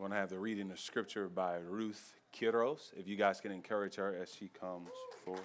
[0.00, 2.90] We're going to have the reading of scripture by Ruth Quiroz.
[2.96, 4.88] If you guys can encourage her as she comes
[5.22, 5.42] forward.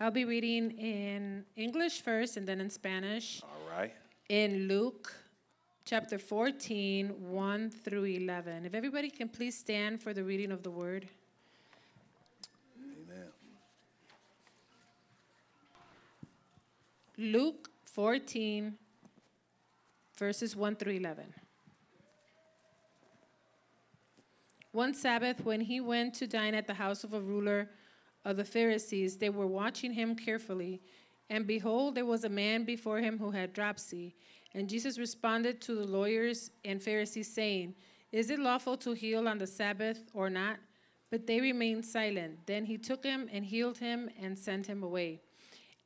[0.00, 3.40] I'll be reading in English first and then in Spanish.
[3.44, 3.94] All right.
[4.30, 5.14] In Luke
[5.84, 8.66] chapter 14, 1 through 11.
[8.66, 11.08] If everybody can please stand for the reading of the word.
[17.20, 18.78] Luke 14,
[20.16, 21.34] verses 1 through 11.
[24.72, 27.68] One Sabbath, when he went to dine at the house of a ruler
[28.24, 30.80] of the Pharisees, they were watching him carefully.
[31.28, 34.14] And behold, there was a man before him who had dropsy.
[34.54, 37.74] And Jesus responded to the lawyers and Pharisees, saying,
[38.12, 40.56] Is it lawful to heal on the Sabbath or not?
[41.10, 42.46] But they remained silent.
[42.46, 45.20] Then he took him and healed him and sent him away.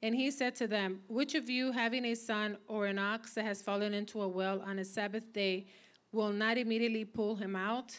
[0.04, 3.46] And he said to them, Which of you, having a son or an ox that
[3.46, 5.64] has fallen into a well on a Sabbath day,
[6.12, 7.98] will not immediately pull him out?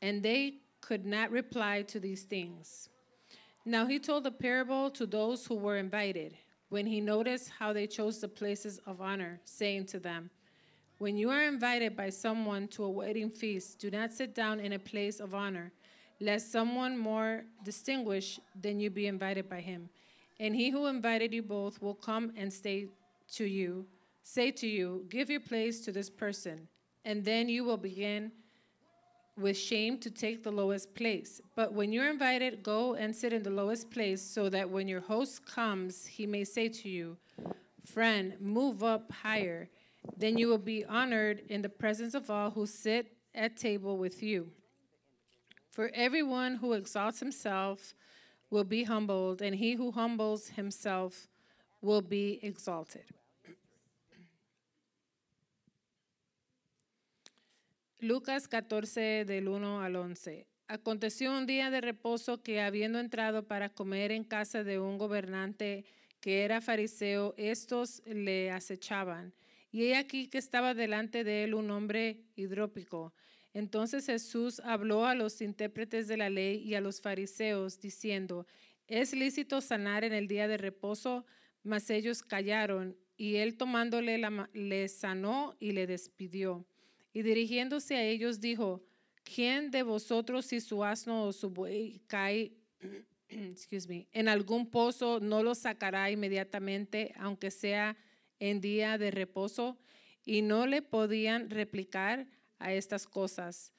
[0.00, 2.88] And they could not reply to these things.
[3.64, 6.36] Now he told a parable to those who were invited,
[6.68, 10.30] when he noticed how they chose the places of honor, saying to them,
[10.98, 14.74] When you are invited by someone to a wedding feast, do not sit down in
[14.74, 15.72] a place of honor,
[16.20, 19.88] lest someone more distinguished than you be invited by him.
[20.40, 22.88] And he who invited you both will come and say
[23.34, 23.86] to you,
[24.22, 26.68] say to you, Give your place to this person,
[27.04, 28.32] and then you will begin
[29.36, 31.40] with shame to take the lowest place.
[31.56, 35.00] But when you're invited, go and sit in the lowest place so that when your
[35.00, 37.16] host comes, he may say to you,
[37.84, 39.68] Friend, move up higher.
[40.16, 44.22] Then you will be honored in the presence of all who sit at table with
[44.22, 44.50] you.
[45.70, 47.94] For everyone who exalts himself
[48.50, 51.28] will be humbled, and he who humbles himself
[51.80, 53.04] will be exalted.
[58.00, 60.46] Lucas 14 del 1 al 11.
[60.68, 65.84] Aconteció un día de reposo que habiendo entrado para comer en casa de un gobernante
[66.20, 69.32] que era fariseo, estos le acechaban.
[69.70, 73.12] Y he aquí que estaba delante de él un hombre hidrópico.
[73.54, 78.46] Entonces Jesús habló a los intérpretes de la ley y a los fariseos, diciendo,
[78.88, 81.24] ¿es lícito sanar en el día de reposo?
[81.62, 86.66] Mas ellos callaron, y él tomándole la, le sanó y le despidió.
[87.12, 88.82] Y dirigiéndose a ellos dijo,
[89.22, 92.52] ¿quién de vosotros si su asno o su buey cae
[93.30, 97.96] en algún pozo no lo sacará inmediatamente, aunque sea
[98.40, 99.78] en día de reposo?
[100.24, 102.26] Y no le podían replicar
[102.64, 103.72] a estas cosas.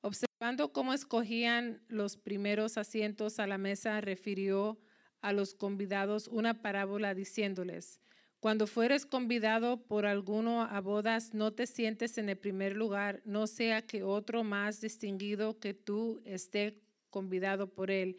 [0.00, 4.80] Observando cómo escogían los primeros asientos a la mesa, refirió
[5.20, 8.00] a los convidados una parábola diciéndoles,
[8.40, 13.46] cuando fueres convidado por alguno a bodas, no te sientes en el primer lugar, no
[13.46, 16.80] sea que otro más distinguido que tú esté
[17.10, 18.16] convidado por él.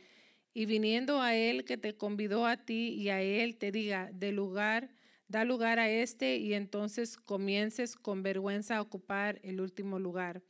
[0.53, 4.31] Y viniendo a él que te convidó a ti y a él te diga, de
[4.31, 4.91] lugar,
[5.31, 10.43] da lugar a este y entonces comiences con vergüenza a ocupar el último lugar.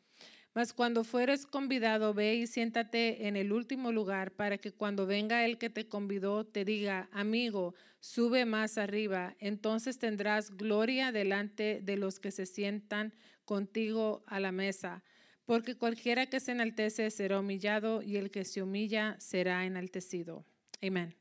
[0.53, 5.45] Mas cuando fueres convidado, ve y siéntate en el último lugar para que cuando venga
[5.45, 9.35] el que te convidó te diga, amigo, sube más arriba.
[9.39, 13.13] Entonces tendrás gloria delante de los que se sientan
[13.45, 15.03] contigo a la mesa.
[15.45, 20.45] Porque cualquiera que se enaltece será humillado y el que se humilla será enaltecido.
[20.81, 21.20] Amén.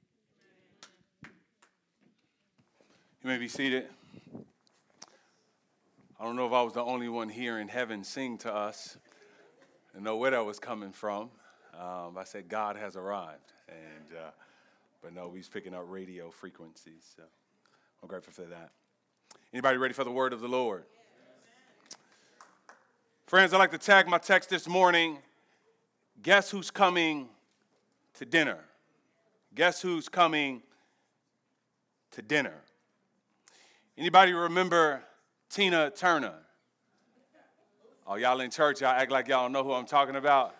[3.22, 3.84] You may be seated.
[6.18, 8.96] I don't know if I was the only one here in heaven sing to us.
[9.94, 11.28] I know where that was coming from.
[11.78, 13.52] Um, I said, God has arrived.
[13.68, 14.30] And, uh,
[15.02, 17.12] but no, he's picking up radio frequencies.
[17.14, 17.22] So
[18.02, 18.70] I'm grateful for that.
[19.52, 20.84] Anybody ready for the word of the Lord?
[23.26, 25.18] Friends, I'd like to tag my text this morning.
[26.22, 27.28] Guess who's coming
[28.14, 28.60] to dinner?
[29.54, 30.62] Guess who's coming
[32.12, 32.62] to dinner?
[34.00, 35.02] Anybody remember
[35.50, 36.32] Tina Turner?
[38.06, 40.54] Oh, y'all in church, y'all act like y'all know who I'm talking about.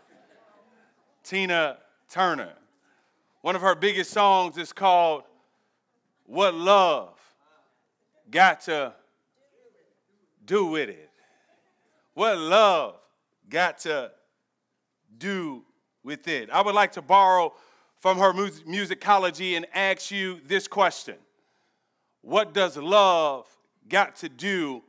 [1.25, 1.79] Tina
[2.11, 2.53] Turner.
[3.41, 5.23] One of her biggest songs is called
[6.27, 7.19] What Love
[8.31, 8.93] Got to
[10.45, 11.09] Do with It.
[12.13, 12.97] What love
[13.49, 14.11] got to
[15.17, 15.65] do
[16.05, 16.51] with it.
[16.51, 17.55] I would like to borrow
[17.97, 21.17] from her musicology and ask you this question
[22.22, 23.46] What does love
[23.88, 24.82] got to do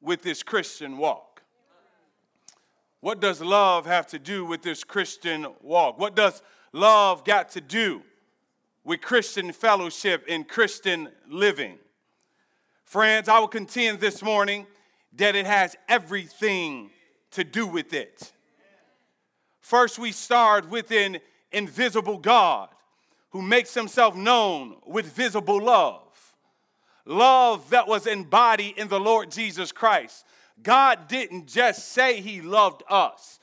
[0.00, 1.42] with this Christian walk?
[3.00, 5.98] What does love have to do with this Christian walk?
[5.98, 6.42] What does
[6.72, 8.02] love got to do
[8.84, 11.78] with Christian fellowship and Christian living.
[12.84, 14.66] Friends, I will contend this morning
[15.14, 16.90] that it has everything
[17.30, 18.32] to do with it.
[19.60, 21.18] First, we start with an
[21.50, 22.68] invisible God
[23.30, 26.02] who makes himself known with visible love.
[27.06, 30.24] Love that was embodied in the Lord Jesus Christ.
[30.62, 33.38] God didn't just say he loved us,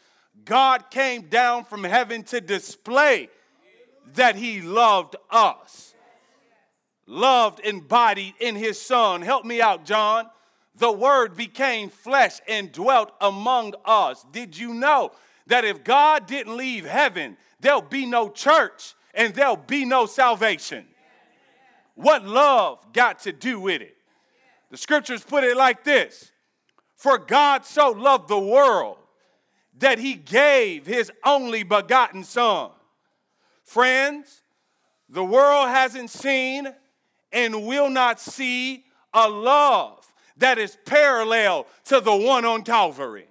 [0.45, 3.29] God came down from heaven to display
[4.13, 5.93] that he loved us.
[7.05, 9.21] Loved embodied in his son.
[9.21, 10.27] Help me out, John.
[10.75, 14.25] The word became flesh and dwelt among us.
[14.31, 15.11] Did you know
[15.47, 20.85] that if God didn't leave heaven, there'll be no church and there'll be no salvation?
[22.01, 23.95] What love got to do with it?
[24.71, 26.31] The scriptures put it like this
[26.95, 28.97] For God so loved the world
[29.77, 32.71] that he gave his only begotten Son.
[33.63, 34.41] Friends,
[35.09, 36.73] the world hasn't seen
[37.31, 38.83] and will not see
[39.13, 40.05] a love
[40.37, 43.27] that is parallel to the one on Calvary.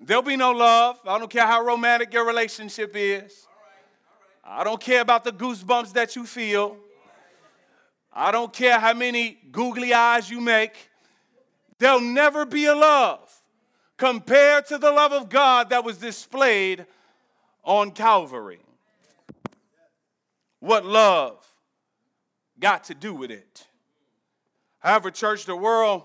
[0.00, 0.98] There'll be no love.
[1.06, 3.46] I don't care how romantic your relationship is.
[4.48, 6.76] I don't care about the goosebumps that you feel.
[8.12, 10.88] I don't care how many googly eyes you make.
[11.78, 13.30] There'll never be a love
[13.96, 16.86] compared to the love of God that was displayed
[17.64, 18.60] on Calvary.
[20.60, 21.44] What love
[22.58, 23.66] got to do with it?
[24.78, 26.04] However, church, the world,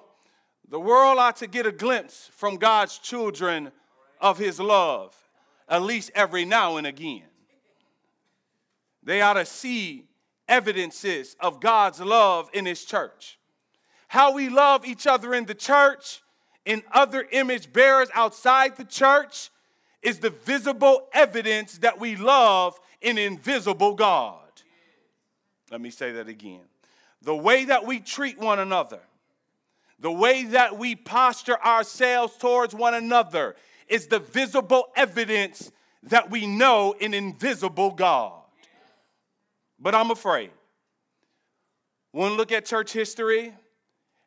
[0.67, 3.71] the world ought to get a glimpse from God's children
[4.19, 5.15] of his love,
[5.69, 7.31] at least every now and again.
[9.03, 10.06] They ought to see
[10.48, 13.39] evidences of God's love in his church.
[14.07, 16.21] How we love each other in the church
[16.65, 19.50] in other image bearers outside the church
[20.01, 24.38] is the visible evidence that we love an invisible God.
[25.71, 26.62] Let me say that again.
[27.21, 29.00] The way that we treat one another,
[30.00, 33.56] the way that we posture ourselves towards one another
[33.88, 35.71] is the visible evidence
[36.03, 38.40] that we know an invisible God.
[39.81, 40.51] But I'm afraid
[42.13, 43.54] we look at church history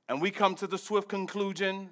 [0.09, 1.91] and we come to the swift conclusion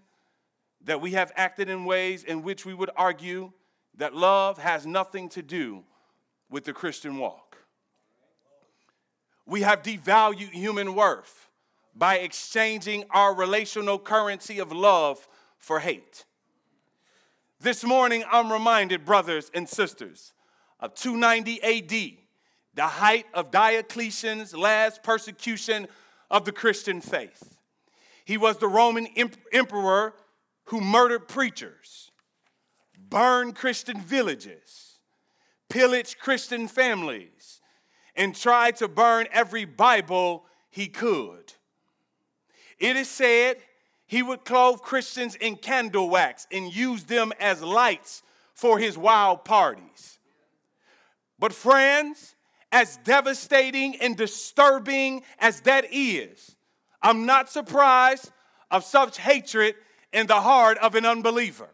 [0.85, 3.53] that we have acted in ways in which we would argue
[3.97, 5.85] that love has nothing to do
[6.51, 7.57] with the Christian walk.
[9.47, 11.49] We have devalued human worth
[11.95, 16.25] by exchanging our relational currency of love for hate.
[17.61, 20.33] This morning, I'm reminded, brothers and sisters,
[20.81, 22.22] of 290 AD,
[22.75, 25.89] the height of Diocletian's last persecution
[26.31, 27.59] of the Christian faith.
[28.25, 29.09] He was the Roman
[29.53, 30.15] emperor
[30.67, 32.11] who murdered preachers,
[32.97, 34.99] burned Christian villages,
[35.69, 37.61] pillaged Christian families,
[38.15, 41.53] and tried to burn every Bible he could.
[42.79, 43.57] It is said
[44.07, 48.23] he would clothe Christians in candle wax and use them as lights
[48.55, 50.19] for his wild parties.
[51.39, 52.32] But, friends,
[52.73, 56.57] as devastating and disturbing as that is,
[57.03, 58.33] I'm not surprised
[58.71, 59.75] of such hatred
[60.13, 61.69] in the heart of an unbeliever.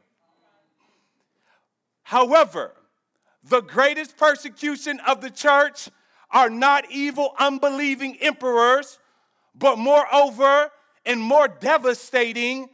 [2.02, 2.72] However,
[3.44, 5.88] the greatest persecution of the church
[6.30, 8.98] are not evil, unbelieving emperors,
[9.54, 10.70] but moreover
[11.06, 12.68] and more devastating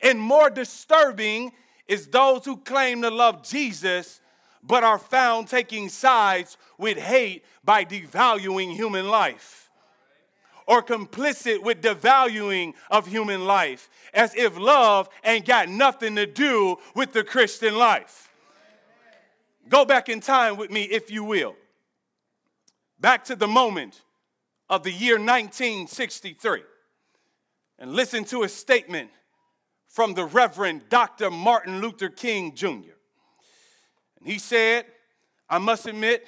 [0.00, 1.52] and more disturbing
[1.86, 4.20] is those who claim to love Jesus
[4.62, 9.68] but are found taking sides with hate by devaluing human life
[10.68, 16.76] or complicit with devaluing of human life, as if love ain't got nothing to do
[16.94, 18.30] with the Christian life.
[19.68, 21.56] Go back in time with me, if you will.
[23.00, 24.02] Back to the moment
[24.68, 26.62] of the year 1963,
[27.78, 29.10] and listen to a statement
[29.88, 31.30] from the Reverend Dr.
[31.30, 32.97] Martin Luther King Jr.
[34.18, 34.86] And he said,
[35.48, 36.26] I must admit,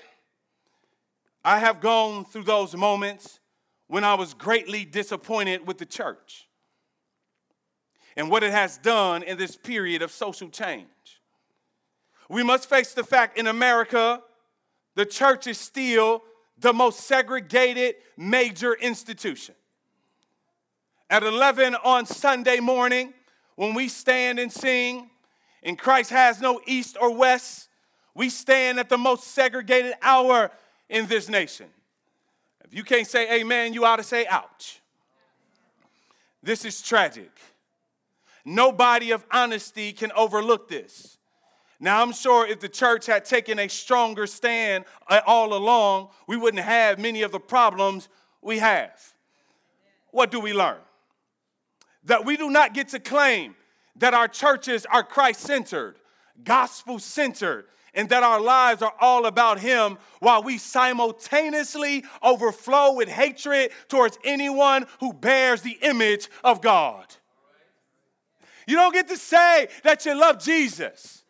[1.44, 3.40] I have gone through those moments
[3.86, 6.46] when I was greatly disappointed with the church
[8.16, 10.86] and what it has done in this period of social change.
[12.28, 14.22] We must face the fact in America,
[14.94, 16.22] the church is still
[16.58, 19.54] the most segregated major institution.
[21.08, 23.14] At 11 on Sunday morning,
[23.56, 25.10] when we stand and sing,
[25.62, 27.69] and Christ has no east or west,
[28.14, 30.50] we stand at the most segregated hour
[30.88, 31.66] in this nation.
[32.64, 34.80] If you can't say amen, you ought to say ouch.
[36.42, 37.30] This is tragic.
[38.44, 41.18] Nobody of honesty can overlook this.
[41.78, 46.36] Now, I'm sure if the church had taken a stronger stand uh, all along, we
[46.36, 48.08] wouldn't have many of the problems
[48.42, 48.92] we have.
[50.10, 50.76] What do we learn?
[52.04, 53.56] That we do not get to claim
[53.96, 55.96] that our churches are Christ centered,
[56.44, 63.08] gospel centered, and that our lives are all about Him while we simultaneously overflow with
[63.08, 67.06] hatred towards anyone who bears the image of God.
[68.66, 71.24] You don't get to say that you love Jesus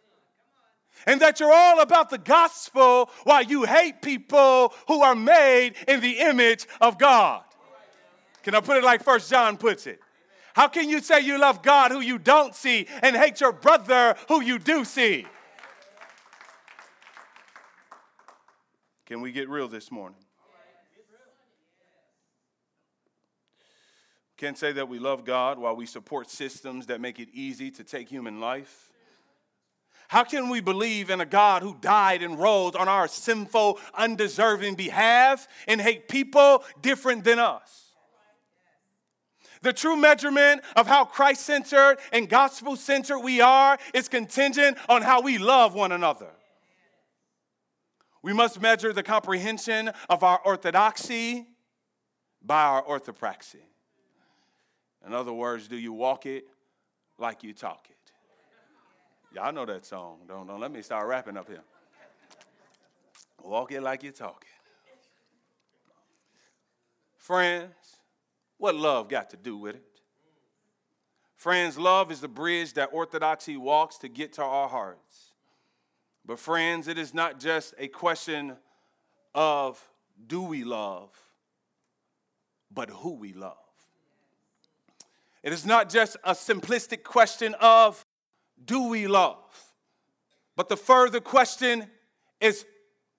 [1.06, 6.00] and that you're all about the gospel while you hate people who are made in
[6.00, 7.42] the image of God.
[8.42, 10.00] Can I put it like First John puts it?
[10.54, 14.16] How can you say you love God who you don't see and hate your brother
[14.28, 15.26] who you do see?
[19.10, 20.20] Can we get real this morning?
[24.36, 27.82] Can't say that we love God while we support systems that make it easy to
[27.82, 28.92] take human life.
[30.06, 34.76] How can we believe in a God who died and rose on our sinful, undeserving
[34.76, 37.90] behalf and hate people different than us?
[39.62, 45.02] The true measurement of how Christ centered and gospel centered we are is contingent on
[45.02, 46.30] how we love one another.
[48.22, 51.46] We must measure the comprehension of our orthodoxy
[52.42, 53.62] by our orthopraxy.
[55.06, 56.44] In other words, do you walk it
[57.18, 57.96] like you talk it?
[59.34, 60.18] Y'all know that song.
[60.28, 61.62] Don't, don't let me start rapping up here.
[63.42, 64.48] Walk it like you talk it.
[67.16, 67.72] Friends,
[68.58, 69.84] what love got to do with it?
[71.36, 75.29] Friends, love is the bridge that orthodoxy walks to get to our hearts.
[76.30, 78.56] But, friends, it is not just a question
[79.34, 79.84] of
[80.28, 81.10] do we love,
[82.72, 83.56] but who we love.
[85.42, 88.06] It is not just a simplistic question of
[88.64, 89.40] do we love?
[90.54, 91.88] But the further question
[92.40, 92.64] is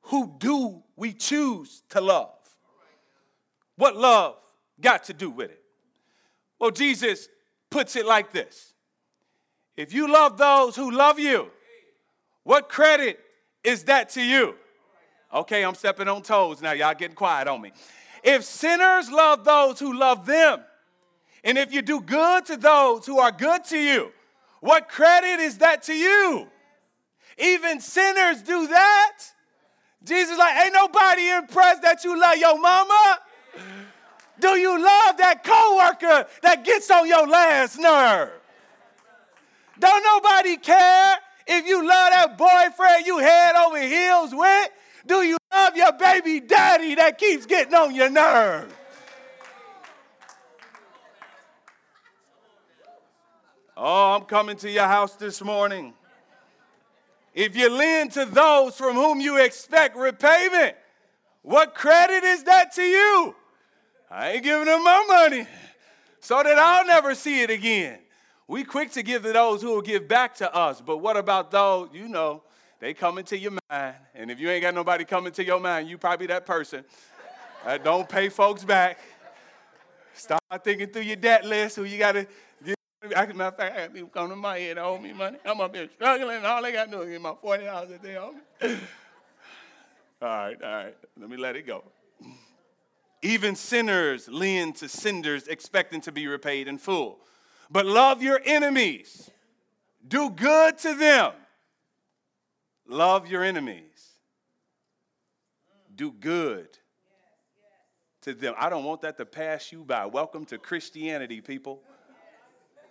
[0.04, 2.40] who do we choose to love?
[3.76, 4.38] What love
[4.80, 5.62] got to do with it?
[6.60, 7.28] Well, Jesus
[7.70, 8.74] puts it like this
[9.76, 11.52] If you love those who love you,
[12.44, 13.20] what credit
[13.64, 14.56] is that to you?
[15.34, 16.72] Okay, I'm stepping on toes now.
[16.74, 17.72] Y'all getting quiet on me.
[18.24, 20.62] If sinners love those who love them,
[21.44, 24.12] and if you do good to those who are good to you,
[24.60, 26.48] what credit is that to you?
[27.38, 29.18] Even sinners do that.
[30.04, 33.20] Jesus like, ain't nobody impressed that you love your mama.
[34.40, 38.32] Do you love that coworker that gets on your last nerve?
[39.80, 41.16] Don't nobody care
[41.52, 44.70] if you love that boyfriend you head over heels with.
[45.06, 48.74] Do you love your baby daddy that keeps getting on your nerves?
[53.76, 55.94] Oh, I'm coming to your house this morning.
[57.34, 60.76] If you lend to those from whom you expect repayment,
[61.42, 63.36] what credit is that to you?
[64.10, 65.48] I ain't giving them my money
[66.20, 68.01] so that I'll never see it again.
[68.52, 71.52] We quick to give to those who will give back to us, but what about
[71.52, 72.44] those, you know,
[72.82, 75.88] they come into your mind, and if you ain't got nobody coming to your mind,
[75.88, 76.84] you probably that person
[77.64, 79.00] that don't pay folks back.
[80.14, 82.28] Start thinking through your debt list, who you got to
[83.16, 85.38] I, matter of fact, I got people come to my head owe me money.
[85.46, 87.92] I'm up here struggling, and all they got to do is give my forty dollars
[87.92, 88.40] a day owe me.
[90.22, 90.98] all right, all right.
[91.18, 91.86] Let me let it go.
[93.22, 97.22] Even sinners lean to senders, expecting to be repaid in full.
[97.72, 99.30] But love your enemies.
[100.06, 101.32] Do good to them.
[102.86, 104.10] Love your enemies.
[105.96, 106.68] Do good
[108.24, 108.56] to them.
[108.58, 110.06] I don't want that to pass you by.
[110.06, 111.82] Welcome to Christianity, people.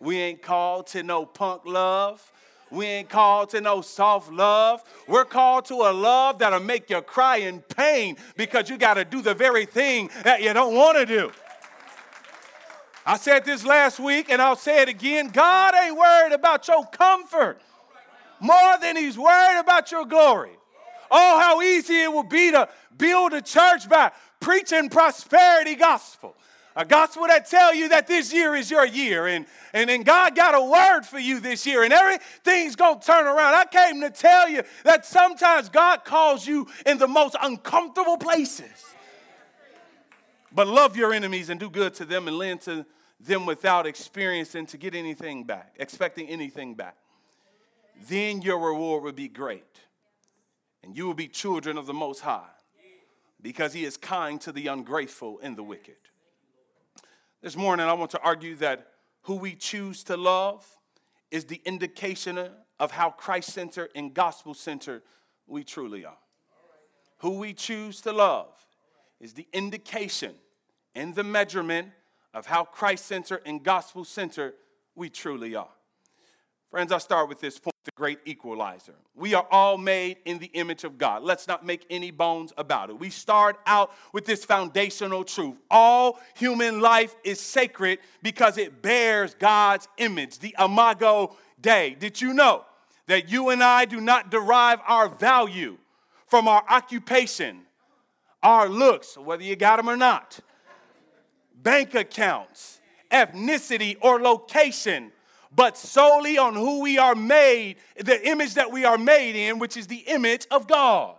[0.01, 2.33] We ain't called to no punk love.
[2.71, 4.83] We ain't called to no soft love.
[5.07, 9.05] We're called to a love that'll make you cry in pain because you got to
[9.05, 11.33] do the very thing that you don't want to do.
[13.07, 15.28] I said this last week and I'll say it again.
[15.28, 17.61] God ain't worried about your comfort
[18.40, 20.52] more than he's worried about your glory.
[21.11, 26.35] Oh, how easy it would be to build a church by preaching prosperity gospel.
[26.76, 30.37] A gospel that tell you that this year is your year and, and, and God
[30.37, 33.54] got a word for you this year and everything's going to turn around.
[33.54, 38.90] I came to tell you that sometimes God calls you in the most uncomfortable places.
[40.52, 42.85] But love your enemies and do good to them and lend to
[43.21, 46.97] them without experiencing to get anything back, expecting anything back.
[48.09, 49.80] Then your reward will be great
[50.83, 52.49] and you will be children of the Most High
[53.42, 55.97] because He is kind to the ungrateful and the wicked.
[57.42, 58.88] This morning, I want to argue that
[59.23, 60.66] who we choose to love
[61.30, 62.38] is the indication
[62.78, 65.02] of how Christ centered and gospel centered
[65.47, 66.19] we truly are.
[67.19, 68.49] Who we choose to love
[69.21, 70.35] is the indication
[70.95, 71.89] and the measurement
[72.33, 74.55] of how Christ centered and gospel centered
[74.95, 75.69] we truly are.
[76.71, 78.95] Friends, I'll start with this point the great equalizer.
[79.15, 81.23] We are all made in the image of God.
[81.23, 82.99] Let's not make any bones about it.
[82.99, 85.57] We start out with this foundational truth.
[85.71, 91.97] All human life is sacred because it bears God's image, the imago Dei.
[91.99, 92.65] Did you know
[93.07, 95.79] that you and I do not derive our value
[96.27, 97.62] from our occupation,
[98.43, 100.41] our looks, whether you got them or not,
[101.55, 102.81] bank accounts,
[103.11, 105.13] ethnicity, or location?
[105.55, 109.77] but solely on who we are made, the image that we are made in, which
[109.77, 111.17] is the image of God.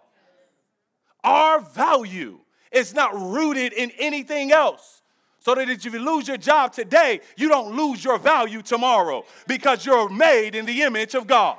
[1.23, 2.39] Our value
[2.71, 5.01] is not rooted in anything else.
[5.39, 9.85] So that if you lose your job today, you don't lose your value tomorrow because
[9.85, 11.57] you're made in the image of God.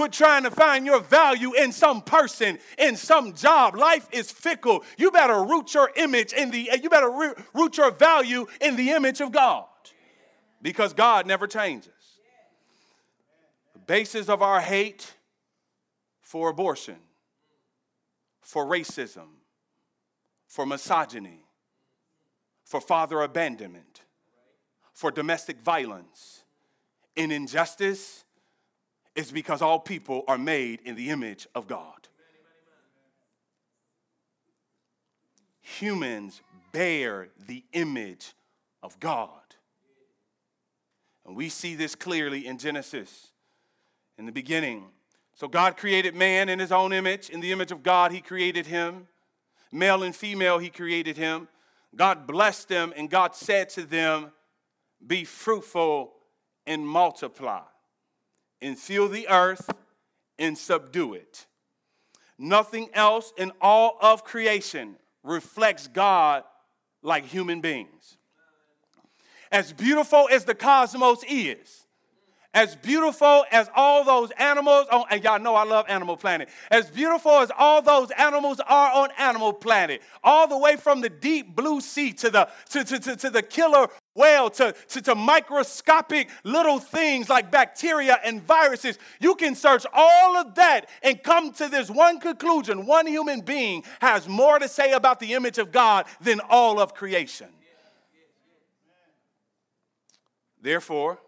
[0.00, 3.76] Quit trying to find your value in some person, in some job.
[3.76, 4.82] Life is fickle.
[4.96, 9.20] You better root your image in the, you better root your value in the image
[9.20, 9.66] of God
[10.62, 11.92] because God never changes.
[13.74, 15.12] The basis of our hate
[16.22, 16.96] for abortion,
[18.40, 19.28] for racism,
[20.46, 21.44] for misogyny,
[22.64, 24.00] for father abandonment,
[24.94, 26.44] for domestic violence,
[27.18, 28.24] and injustice
[29.14, 32.08] is because all people are made in the image of God.
[35.62, 36.40] Humans
[36.72, 38.34] bear the image
[38.82, 39.30] of God.
[41.26, 43.30] And we see this clearly in Genesis
[44.18, 44.84] in the beginning.
[45.34, 47.30] So God created man in his own image.
[47.30, 49.08] In the image of God, he created him.
[49.72, 51.48] Male and female, he created him.
[51.94, 54.32] God blessed them, and God said to them,
[55.04, 56.12] Be fruitful
[56.66, 57.62] and multiply,
[58.62, 59.70] and fill the earth
[60.38, 61.46] and subdue it.
[62.38, 66.44] Nothing else in all of creation reflects God
[67.02, 68.16] like human beings
[69.52, 71.86] as beautiful as the cosmos is,
[72.52, 76.90] as beautiful as all those animals on, and y'all know I love Animal Planet, as
[76.90, 81.54] beautiful as all those animals are on Animal Planet, all the way from the deep
[81.54, 86.28] blue sea to the, to, to, to, to the killer whale, to, to, to microscopic
[86.44, 91.68] little things like bacteria and viruses, you can search all of that and come to
[91.68, 92.86] this one conclusion.
[92.86, 96.94] One human being has more to say about the image of God than all of
[96.94, 97.48] creation.
[100.62, 101.18] Therefore,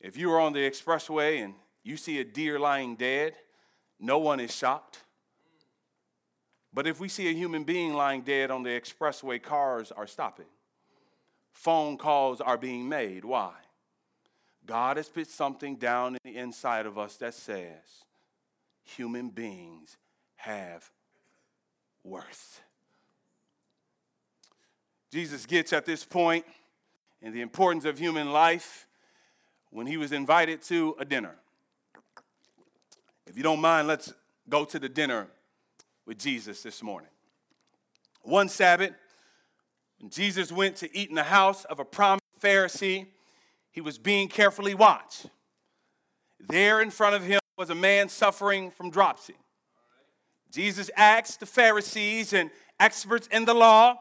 [0.00, 3.34] if you are on the expressway and you see a deer lying dead,
[4.00, 5.04] no one is shocked.
[6.72, 10.46] But if we see a human being lying dead on the expressway, cars are stopping.
[11.58, 13.24] Phone calls are being made.
[13.24, 13.50] Why?
[14.64, 18.04] God has put something down in the inside of us that says
[18.84, 19.96] human beings
[20.36, 20.88] have
[22.04, 22.60] worth.
[25.10, 26.44] Jesus gets at this point
[27.20, 28.86] and the importance of human life
[29.70, 31.34] when he was invited to a dinner.
[33.26, 34.14] If you don't mind, let's
[34.48, 35.26] go to the dinner
[36.06, 37.10] with Jesus this morning.
[38.22, 38.92] One Sabbath,
[39.98, 43.06] when Jesus went to eat in the house of a prominent Pharisee,
[43.70, 45.26] he was being carefully watched.
[46.48, 49.34] There in front of him was a man suffering from dropsy.
[50.50, 53.98] Jesus asked the Pharisees and experts in the law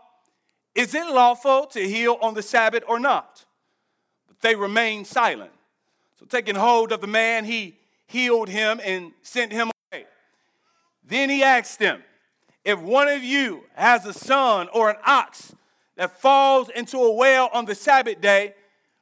[0.77, 3.45] is it lawful to heal on the Sabbath or not?
[4.27, 5.49] But they remained silent.
[6.19, 10.05] So, taking hold of the man, he healed him and sent him away.
[11.03, 12.03] Then he asked them,
[12.63, 15.55] If one of you has a son or an ox
[15.97, 18.53] that falls into a well on the Sabbath day,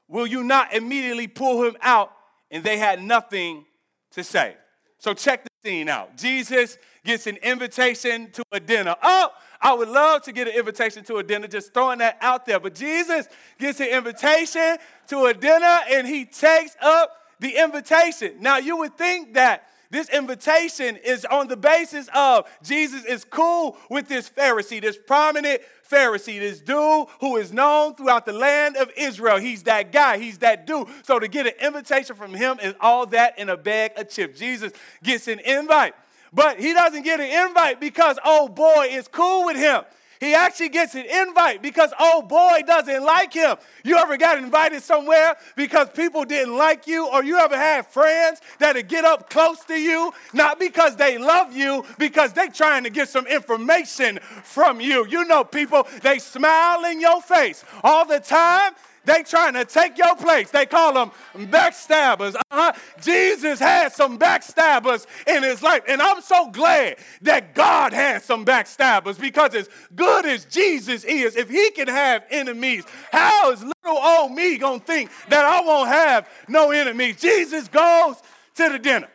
[0.07, 2.11] will you not immediately pull him out?
[2.51, 3.65] And they had nothing
[4.11, 4.55] to say.
[4.97, 6.17] So, check the scene out.
[6.17, 8.95] Jesus gets an invitation to a dinner.
[9.03, 9.29] Oh,
[9.61, 12.59] I would love to get an invitation to a dinner, just throwing that out there.
[12.59, 13.27] But Jesus
[13.59, 14.77] gets an invitation
[15.07, 18.37] to a dinner and he takes up the invitation.
[18.39, 23.77] Now, you would think that this invitation is on the basis of Jesus is cool
[23.89, 28.91] with this Pharisee, this prominent Pharisee, this dude who is known throughout the land of
[28.97, 29.37] Israel.
[29.37, 30.87] He's that guy, he's that dude.
[31.03, 34.39] So to get an invitation from him is all that in a bag of chips.
[34.39, 35.93] Jesus gets an invite.
[36.33, 39.83] But he doesn't get an invite because old boy is cool with him.
[40.25, 43.57] He actually gets an invite because old boy doesn't like him.
[43.83, 48.41] You ever got invited somewhere because people didn't like you, or you ever had friends
[48.57, 52.89] that get up close to you, not because they love you, because they trying to
[52.89, 55.05] get some information from you.
[55.05, 58.73] You know, people, they smile in your face all the time
[59.05, 60.51] They trying to take your place.
[60.51, 61.11] They call them
[61.49, 62.35] backstabbers.
[62.35, 62.73] Uh-huh.
[63.01, 65.83] Jesus had some backstabbers in his life.
[65.87, 71.35] And I'm so glad that God had some backstabbers because as good as Jesus is,
[71.35, 75.61] if he can have enemies, how is little old me going to think that I
[75.61, 77.19] won't have no enemies?
[77.19, 78.15] Jesus goes
[78.55, 79.09] to the dinner.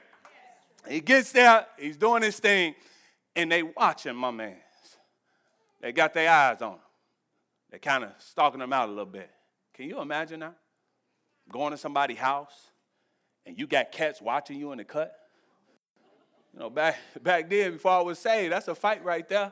[0.89, 2.75] He gets there, he's doing his thing,
[3.37, 4.57] and they watching my man.
[5.81, 6.79] They got their eyes on him.
[7.71, 9.31] They're kind of stalking him out a little bit.
[9.81, 10.57] Can you imagine that?
[11.51, 12.53] Going to somebody's house
[13.47, 15.11] and you got cats watching you in the cut?
[16.53, 19.51] You know, back, back then, before I was saved, that's a fight right there.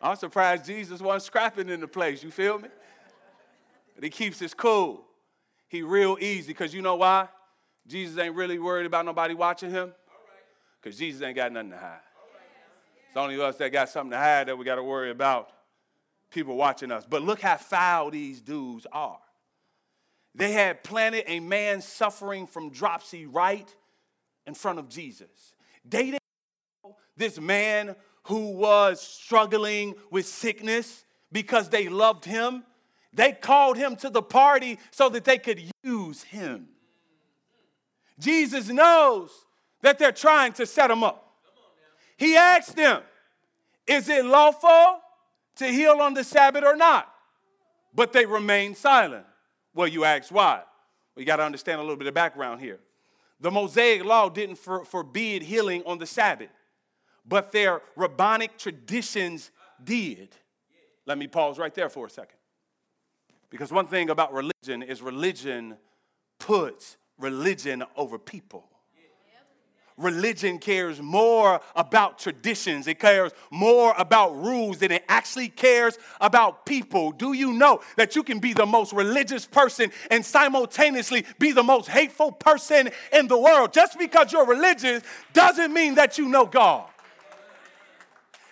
[0.00, 2.70] I'm surprised Jesus wasn't scrapping in the place, you feel me?
[3.94, 5.04] But he keeps his cool.
[5.68, 7.28] He real easy, because you know why?
[7.86, 9.92] Jesus ain't really worried about nobody watching him.
[10.80, 12.00] Because Jesus ain't got nothing to hide.
[13.08, 15.50] It's only us that got something to hide that we got to worry about
[16.34, 17.06] people watching us.
[17.08, 19.20] But look how foul these dudes are.
[20.34, 23.72] They had planted a man suffering from dropsy right
[24.46, 25.54] in front of Jesus.
[25.84, 26.22] They didn't
[26.82, 27.94] know this man
[28.24, 32.64] who was struggling with sickness because they loved him.
[33.12, 36.68] They called him to the party so that they could use him.
[38.18, 39.30] Jesus knows
[39.82, 41.20] that they're trying to set him up.
[42.16, 43.02] He asked them,
[43.86, 45.00] Is it lawful
[45.56, 47.12] to heal on the Sabbath or not?
[47.94, 49.26] But they remained silent.
[49.74, 50.62] Well, you ask why.
[51.16, 52.80] We got to understand a little bit of background here.
[53.40, 56.50] The Mosaic law didn't for, forbid healing on the Sabbath,
[57.26, 59.50] but their rabbinic traditions
[59.82, 60.34] did.
[61.06, 62.38] Let me pause right there for a second.
[63.50, 65.76] Because one thing about religion is religion
[66.38, 68.68] puts religion over people
[69.96, 76.66] religion cares more about traditions, it cares more about rules than it actually cares about
[76.66, 77.12] people.
[77.12, 81.62] Do you know that you can be the most religious person and simultaneously be the
[81.62, 83.72] most hateful person in the world?
[83.72, 85.02] Just because you're religious
[85.32, 86.88] doesn't mean that you know God.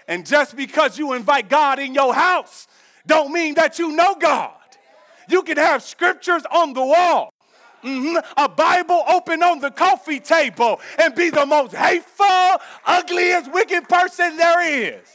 [0.06, 2.68] And just because you invite God in your house
[3.06, 4.52] don't mean that you know God.
[5.28, 7.32] You can have scriptures on the wall
[7.82, 13.88] mm-hmm, a Bible open on the coffee table and be the most hateful, ugliest, wicked
[13.88, 15.08] person there is.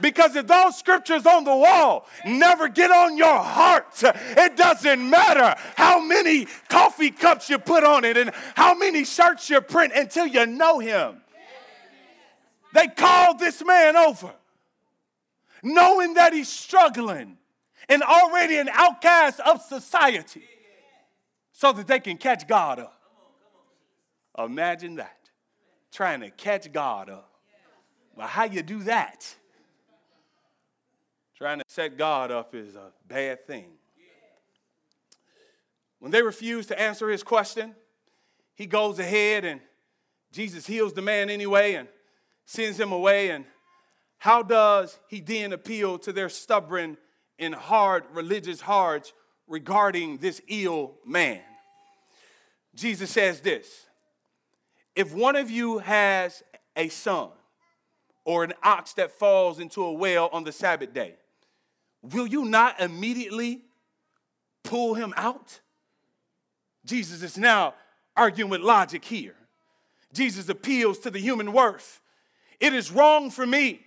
[0.00, 5.54] Because if those scriptures on the wall never get on your heart, it doesn't matter
[5.74, 10.26] how many coffee cups you put on it and how many shirts you print until
[10.26, 11.22] you know him.
[12.74, 14.32] They called this man over,
[15.62, 17.38] knowing that he's struggling
[17.88, 20.44] and already an outcast of society
[21.56, 23.00] so that they can catch God up.
[24.38, 25.16] Imagine that.
[25.90, 27.32] Trying to catch God up.
[28.14, 29.34] Well, how you do that?
[31.34, 33.70] Trying to set God up is a bad thing.
[35.98, 37.74] When they refuse to answer his question,
[38.54, 39.62] he goes ahead and
[40.32, 41.88] Jesus heals the man anyway and
[42.44, 43.30] sends him away.
[43.30, 43.46] And
[44.18, 46.98] how does he then appeal to their stubborn
[47.38, 49.14] and hard religious hearts
[49.48, 51.40] regarding this ill man.
[52.74, 53.86] Jesus says this
[54.94, 56.42] If one of you has
[56.76, 57.30] a son
[58.24, 61.16] or an ox that falls into a well on the Sabbath day,
[62.02, 63.62] will you not immediately
[64.62, 65.60] pull him out?
[66.84, 67.74] Jesus is now
[68.16, 69.34] arguing with logic here.
[70.12, 72.00] Jesus appeals to the human worth.
[72.60, 73.80] It is wrong for me.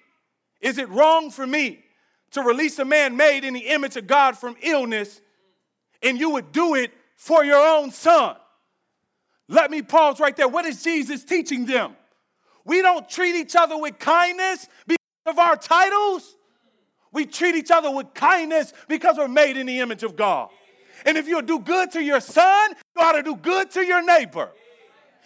[0.62, 1.84] Is it wrong for me
[2.32, 5.22] to release a man made in the image of God from illness
[6.02, 8.36] and you would do it for your own son.
[9.48, 10.48] Let me pause right there.
[10.48, 11.96] What is Jesus teaching them?
[12.66, 16.36] We don't treat each other with kindness because of our titles.
[17.12, 20.50] We treat each other with kindness because we're made in the image of God.
[21.06, 24.04] And if you do good to your son, you ought to do good to your
[24.04, 24.52] neighbor.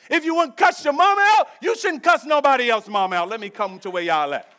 [0.09, 3.29] If you wouldn't cuss your mom out, you shouldn't cuss nobody else's mom out.
[3.29, 4.51] Let me come to where y'all at.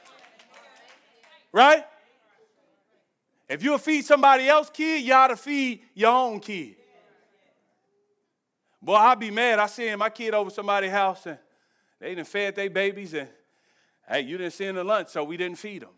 [1.53, 1.85] Right?
[3.49, 6.77] If you'll feed somebody else's kid, you ought to feed your own kid.
[8.81, 9.59] Boy, I'd be mad.
[9.59, 11.39] I send my kid over somebody's house and
[12.01, 13.29] they didn't fed their babies and
[14.09, 15.91] hey, you didn't send the lunch, so we didn't feed them.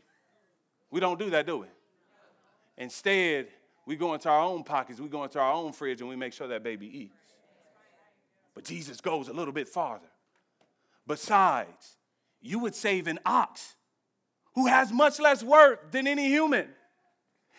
[0.90, 1.66] We don't do that, do we?
[2.78, 3.48] Instead,
[3.86, 6.32] we go into our own pockets, we go into our own fridge, and we make
[6.32, 7.18] sure that baby eats.
[8.54, 10.06] But Jesus goes a little bit farther.
[11.06, 11.96] Besides,
[12.40, 13.76] you would save an ox
[14.54, 16.68] who has much less worth than any human.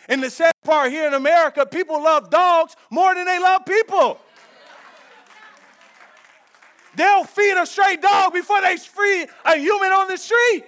[0.10, 4.20] And the sad part here in America, people love dogs more than they love people.
[6.96, 10.64] They'll feed a stray dog before they feed a human on the street.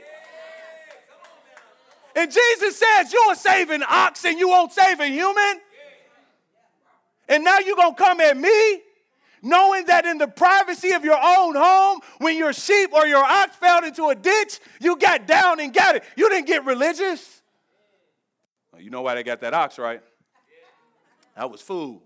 [2.16, 5.62] And Jesus says, You'll save an ox and you won't save a human.
[7.28, 8.82] And now you're going to come at me?
[9.42, 13.56] Knowing that in the privacy of your own home, when your sheep or your ox
[13.56, 16.04] fell into a ditch, you got down and got it.
[16.18, 17.39] You didn't get religious.
[18.80, 20.02] You know why they got that ox, right?
[21.36, 22.02] That was food.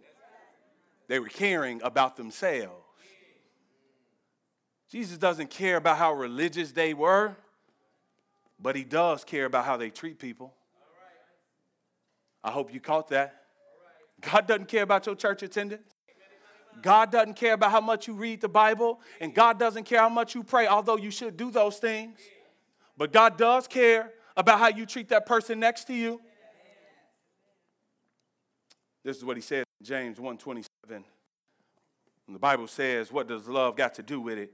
[1.08, 2.84] They were caring about themselves.
[4.90, 7.36] Jesus doesn't care about how religious they were,
[8.60, 10.54] but he does care about how they treat people.
[12.44, 13.44] I hope you caught that.
[14.22, 15.82] God doesn't care about your church attendance.
[16.82, 20.10] God doesn't care about how much you read the Bible, and God doesn't care how
[20.10, 22.20] much you pray, although you should do those things.
[22.98, 26.22] But God does care about how you treat that person next to you.
[29.04, 30.68] This is what he says in James 1:27.
[32.28, 34.52] And the Bible says, What does love got to do with it?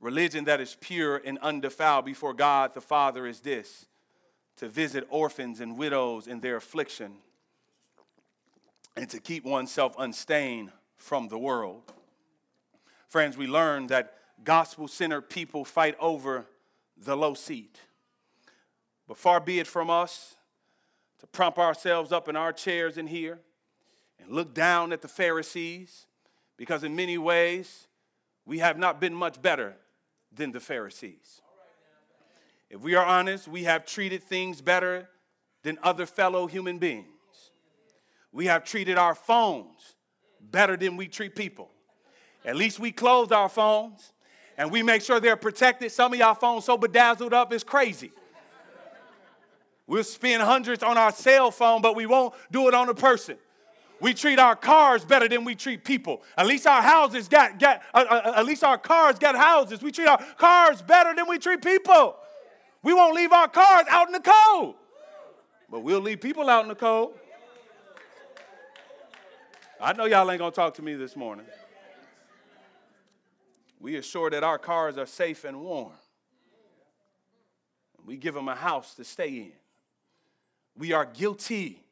[0.00, 3.86] Religion that is pure and undefiled before God the Father is this
[4.56, 7.16] to visit orphans and widows in their affliction
[8.96, 11.82] and to keep oneself unstained from the world.
[13.06, 16.46] Friends, we learn that gospel centered people fight over
[16.96, 17.80] the low seat.
[19.06, 20.36] But far be it from us
[21.20, 23.40] to prop ourselves up in our chairs in here
[24.20, 26.06] and look down at the Pharisees,
[26.56, 27.86] because in many ways,
[28.44, 29.76] we have not been much better
[30.34, 31.40] than the Pharisees.
[32.70, 35.08] If we are honest, we have treated things better
[35.62, 37.06] than other fellow human beings.
[38.32, 39.94] We have treated our phones
[40.40, 41.70] better than we treat people.
[42.44, 44.12] At least we close our phones
[44.56, 45.92] and we make sure they're protected.
[45.92, 48.12] Some of y'all phones so bedazzled up, it's crazy.
[49.86, 53.38] We'll spend hundreds on our cell phone, but we won't do it on a person.
[54.00, 56.22] We treat our cars better than we treat people.
[56.36, 59.82] At least our houses got, got uh, uh, uh, at least our cars got houses.
[59.82, 62.16] We treat our cars better than we treat people.
[62.82, 64.76] We won't leave our cars out in the cold,
[65.68, 67.14] but we'll leave people out in the cold.
[69.80, 71.46] I know y'all ain't gonna talk to me this morning.
[73.80, 75.92] We assure that our cars are safe and warm.
[78.04, 79.52] We give them a house to stay in.
[80.76, 81.84] We are guilty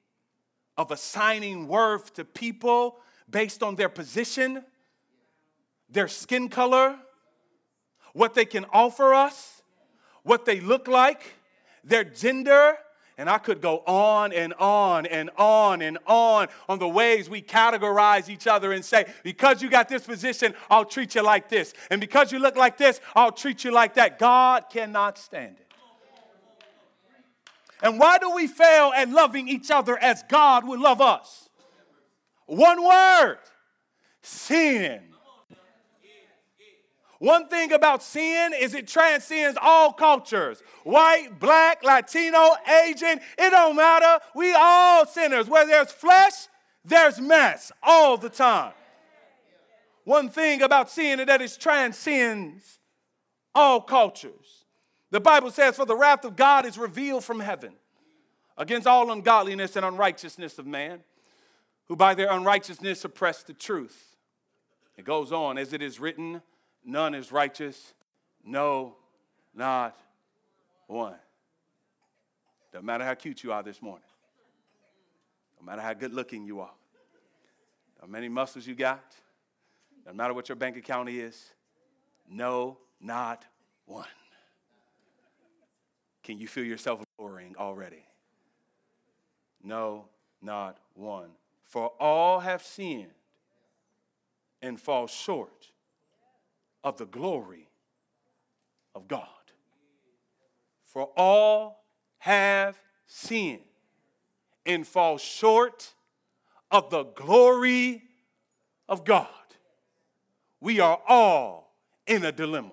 [0.76, 4.64] of assigning worth to people based on their position,
[5.88, 6.96] their skin color,
[8.12, 9.62] what they can offer us,
[10.22, 11.34] what they look like,
[11.84, 12.76] their gender,
[13.18, 17.40] and I could go on and on and on and on on the ways we
[17.40, 21.72] categorize each other and say, because you got this position, I'll treat you like this.
[21.90, 24.18] And because you look like this, I'll treat you like that.
[24.18, 25.65] God cannot stand it.
[27.86, 31.48] And why do we fail at loving each other as God would love us?
[32.46, 33.38] One word
[34.22, 35.02] sin.
[37.20, 43.76] One thing about sin is it transcends all cultures white, black, Latino, Asian, it don't
[43.76, 44.18] matter.
[44.34, 45.48] We all sinners.
[45.48, 46.48] Where there's flesh,
[46.84, 48.72] there's mess all the time.
[50.02, 52.80] One thing about sin is that it transcends
[53.54, 54.65] all cultures.
[55.16, 57.72] The Bible says, For the wrath of God is revealed from heaven
[58.58, 61.00] against all ungodliness and unrighteousness of man,
[61.86, 64.14] who by their unrighteousness suppress the truth.
[64.94, 66.42] It goes on, as it is written,
[66.84, 67.94] none is righteous,
[68.44, 68.96] no,
[69.54, 69.98] not
[70.86, 71.16] one.
[72.70, 74.04] Doesn't matter how cute you are this morning.
[75.58, 76.74] No matter how good looking you are.
[78.02, 79.14] How many muscles you got.
[80.04, 81.52] No matter what your bank account is.
[82.28, 83.46] No, not
[83.86, 84.04] one.
[86.26, 88.04] Can you feel yourself lowering already?
[89.62, 90.06] No,
[90.42, 91.28] not one.
[91.62, 93.12] For all have sinned
[94.60, 95.70] and fall short
[96.82, 97.68] of the glory
[98.92, 99.28] of God.
[100.84, 101.84] For all
[102.18, 103.60] have sinned
[104.66, 105.94] and fall short
[106.72, 108.02] of the glory
[108.88, 109.28] of God.
[110.60, 112.72] We are all in a dilemma.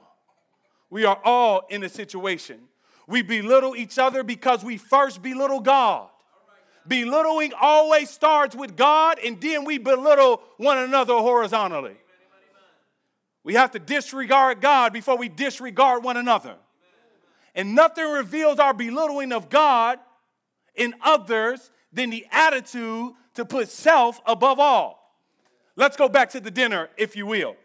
[0.89, 2.69] We are all in a situation.
[3.07, 6.09] We belittle each other because we first belittle God.
[6.87, 11.95] Belittling always starts with God, and then we belittle one another horizontally.
[13.43, 16.55] We have to disregard God before we disregard one another.
[17.55, 19.99] And nothing reveals our belittling of God
[20.75, 24.99] in others than the attitude to put self above all.
[25.75, 27.55] Let's go back to the dinner, if you will.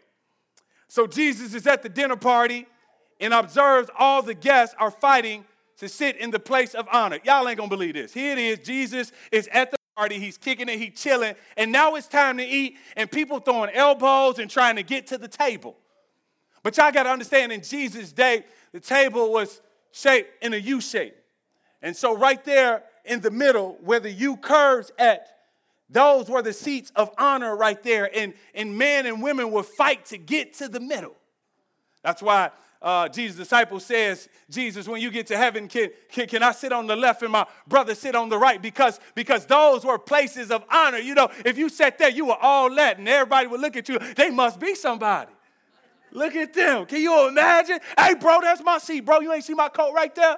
[0.87, 2.67] So Jesus is at the dinner party
[3.19, 5.45] and observes all the guests are fighting
[5.77, 7.19] to sit in the place of honor.
[7.23, 8.13] Y'all ain't gonna believe this.
[8.13, 8.59] Here it is.
[8.59, 12.43] Jesus is at the party, he's kicking it, he's chilling, and now it's time to
[12.43, 15.75] eat, and people throwing elbows and trying to get to the table.
[16.63, 20.79] But y'all got to understand in Jesus' day, the table was shaped in a U
[20.81, 21.15] shape.
[21.81, 25.27] And so, right there in the middle, where the U curves at,
[25.89, 30.05] Those were the seats of honor right there, and, and men and women would fight
[30.07, 31.15] to get to the middle.
[32.03, 36.43] That's why uh, Jesus' disciple says, Jesus, when you get to heaven, can, can, can
[36.43, 38.61] I sit on the left and my brother sit on the right?
[38.61, 40.97] Because, because those were places of honor.
[40.97, 43.89] You know, if you sat there, you were all that, and everybody would look at
[43.89, 43.99] you.
[44.15, 45.31] They must be somebody.
[46.11, 46.85] Look at them.
[46.85, 47.79] Can you imagine?
[47.97, 49.19] Hey, bro, that's my seat, bro.
[49.19, 50.37] You ain't see my coat right there?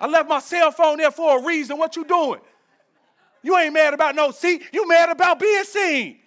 [0.00, 1.76] I left my cell phone there for a reason.
[1.76, 2.40] What you doing?
[3.42, 4.62] You ain't mad about no seat.
[4.72, 6.19] You mad about being seen.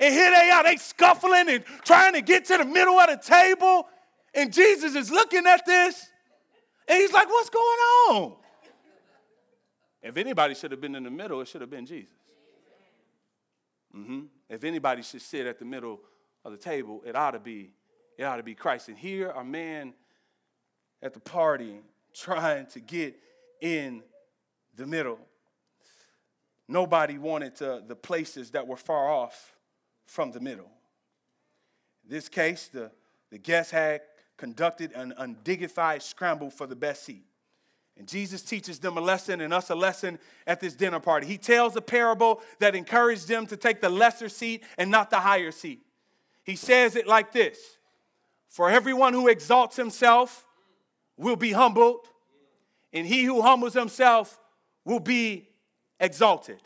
[0.00, 3.16] And here they are, they scuffling and trying to get to the middle of the
[3.16, 3.86] table.
[4.34, 6.08] And Jesus is looking at this.
[6.88, 7.78] And he's like, what's going
[8.08, 8.36] on?
[10.02, 12.12] If anybody should have been in the middle, it should have been Jesus.
[13.96, 14.20] Mm-hmm.
[14.50, 16.00] If anybody should sit at the middle
[16.44, 17.70] of the table, it ought to be,
[18.18, 18.88] it ought to be Christ.
[18.88, 19.94] And here a man
[21.02, 21.80] at the party
[22.12, 23.16] trying to get
[23.60, 24.02] in
[24.76, 25.18] the middle.
[26.68, 29.53] Nobody wanted to, the places that were far off
[30.06, 30.70] from the middle.
[32.04, 32.90] In this case, the,
[33.30, 34.02] the guests had
[34.36, 37.24] conducted an undignified scramble for the best seat.
[37.96, 41.26] And Jesus teaches them a lesson and us a lesson at this dinner party.
[41.26, 45.20] He tells a parable that encouraged them to take the lesser seat and not the
[45.20, 45.80] higher seat.
[46.42, 47.58] He says it like this
[48.48, 50.44] For everyone who exalts himself
[51.16, 52.06] will be humbled,
[52.92, 54.40] and he who humbles himself
[54.84, 55.48] will be
[56.00, 56.60] exalted.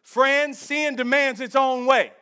[0.00, 2.12] Friends, sin demands its own way.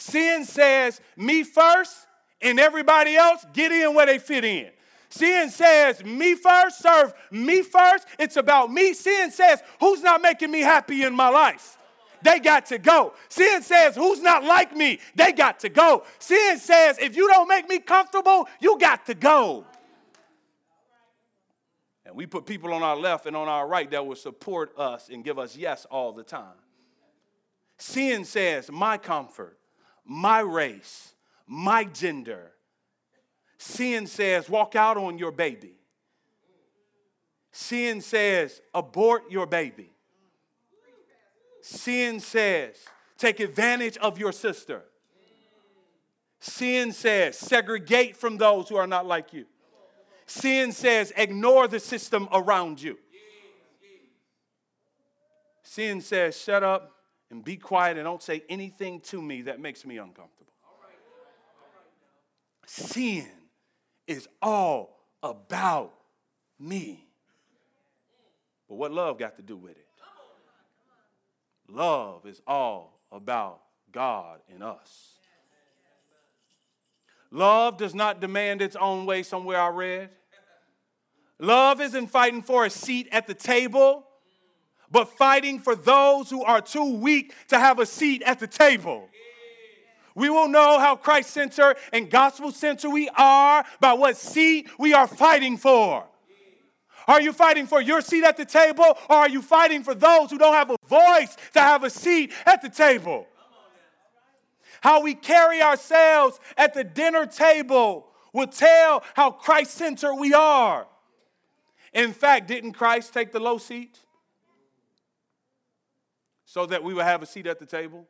[0.00, 2.06] Sin says, me first,
[2.40, 4.70] and everybody else get in where they fit in.
[5.10, 8.06] Sin says, me first, serve me first.
[8.18, 8.94] It's about me.
[8.94, 11.76] Sin says, who's not making me happy in my life?
[12.22, 13.12] They got to go.
[13.28, 15.00] Sin says, who's not like me?
[15.16, 16.04] They got to go.
[16.18, 19.66] Sin says, if you don't make me comfortable, you got to go.
[22.06, 25.10] And we put people on our left and on our right that will support us
[25.10, 26.56] and give us yes all the time.
[27.76, 29.58] Sin says, my comfort,
[30.04, 31.14] my race,
[31.46, 32.52] my gender.
[33.58, 35.74] Sin says, walk out on your baby.
[37.52, 39.90] Sin says, abort your baby.
[41.62, 42.76] Sin says,
[43.18, 44.84] take advantage of your sister.
[46.38, 49.44] Sin says, segregate from those who are not like you.
[50.24, 52.96] Sin says, ignore the system around you.
[55.62, 56.92] Sin says, shut up
[57.30, 60.52] and be quiet and don't say anything to me that makes me uncomfortable.
[62.66, 63.26] Sin
[64.06, 65.92] is all about
[66.58, 67.06] me.
[68.68, 69.86] But what love got to do with it?
[71.68, 73.60] Love is all about
[73.92, 75.14] God and us.
[77.30, 80.10] Love does not demand its own way, somewhere I read.
[81.38, 84.04] Love isn't fighting for a seat at the table,
[84.90, 89.08] but fighting for those who are too weak to have a seat at the table.
[90.14, 94.92] We will know how Christ centered and gospel centered we are by what seat we
[94.92, 96.04] are fighting for.
[97.06, 100.30] Are you fighting for your seat at the table or are you fighting for those
[100.30, 103.26] who don't have a voice to have a seat at the table?
[104.80, 110.86] How we carry ourselves at the dinner table will tell how Christ centered we are.
[111.92, 113.98] In fact, didn't Christ take the low seat
[116.50, 118.08] so that we would have a seat at the table?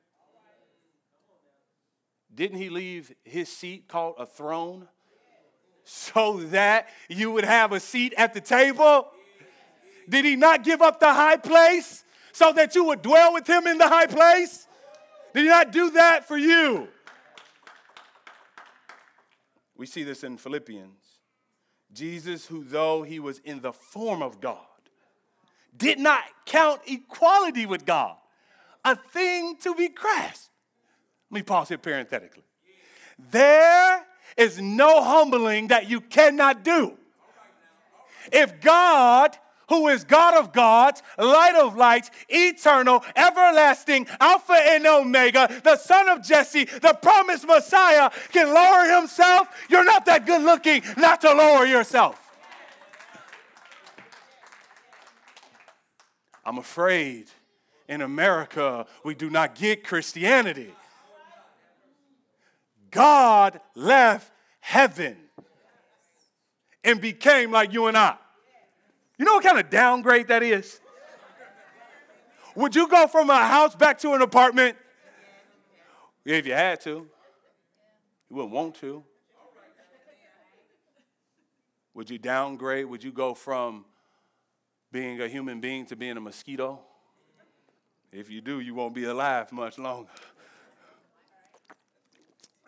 [2.35, 4.89] Didn't he leave his seat called a throne
[5.85, 9.09] so that you would have a seat at the table?
[10.09, 13.67] Did he not give up the high place so that you would dwell with him
[13.67, 14.67] in the high place?
[15.35, 16.89] Did he not do that for you?
[19.77, 21.03] We see this in Philippians.
[21.93, 24.65] Jesus, who though he was in the form of God,
[25.77, 28.17] did not count equality with God
[28.85, 30.51] a thing to be grasped.
[31.31, 32.43] Let me pause here parenthetically.
[33.31, 34.05] There
[34.37, 36.97] is no humbling that you cannot do.
[38.33, 39.37] If God,
[39.69, 46.09] who is God of gods, light of lights, eternal, everlasting, Alpha and Omega, the son
[46.09, 51.33] of Jesse, the promised Messiah, can lower himself, you're not that good looking not to
[51.33, 52.17] lower yourself.
[56.45, 57.31] I'm afraid
[57.91, 60.73] in America we do not get Christianity.
[62.91, 65.17] God left heaven
[66.85, 68.17] and became like you and I.
[69.19, 70.81] You know what kind of downgrade that is?
[72.55, 74.77] Would you go from a house back to an apartment?
[76.25, 76.91] If you had to.
[76.91, 79.03] You wouldn't want to.
[81.95, 82.87] Would you downgrade?
[82.87, 83.85] Would you go from
[84.93, 86.81] being a human being to being a mosquito?
[88.13, 90.11] If you do, you won't be alive much longer.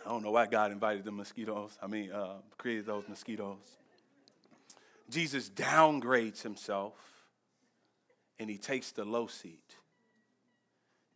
[0.05, 1.78] I don't know why God invited the mosquitoes.
[1.82, 3.78] I mean, uh, created those mosquitoes.
[5.09, 6.95] Jesus downgrades himself
[8.38, 9.76] and he takes the low seat.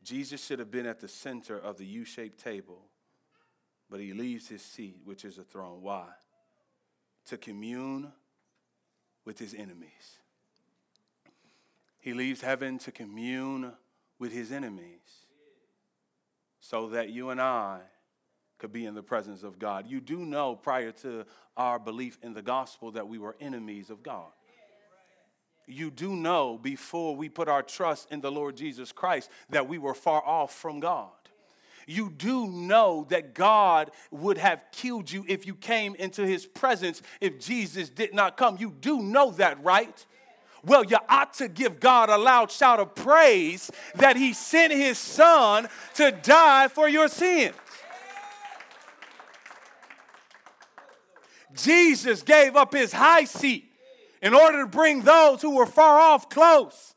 [0.05, 2.83] Jesus should have been at the center of the U shaped table,
[3.91, 5.83] but he leaves his seat, which is a throne.
[5.83, 6.07] Why?
[7.27, 8.13] To commune
[9.25, 10.21] with his enemies.
[11.99, 13.73] He leaves heaven to commune
[14.19, 15.27] with his enemies
[16.61, 17.81] so that you and I
[18.59, 19.87] could be in the presence of God.
[19.87, 21.25] You do know prior to
[21.57, 24.33] our belief in the gospel that we were enemies of God
[25.67, 29.79] you do know before we put our trust in the Lord Jesus Christ that we
[29.79, 31.11] were far off from God.
[31.89, 37.01] You do know that God would have killed you if you came into his presence
[37.21, 38.57] if Jesus did not come.
[38.59, 40.05] You do know that, right?
[40.67, 44.99] Well, you ought to give God a loud shout of praise that he sent his
[44.99, 47.55] son to die for your sins.
[51.55, 53.71] Jesus gave up his high seat
[54.21, 56.95] in order to bring those who were far off close,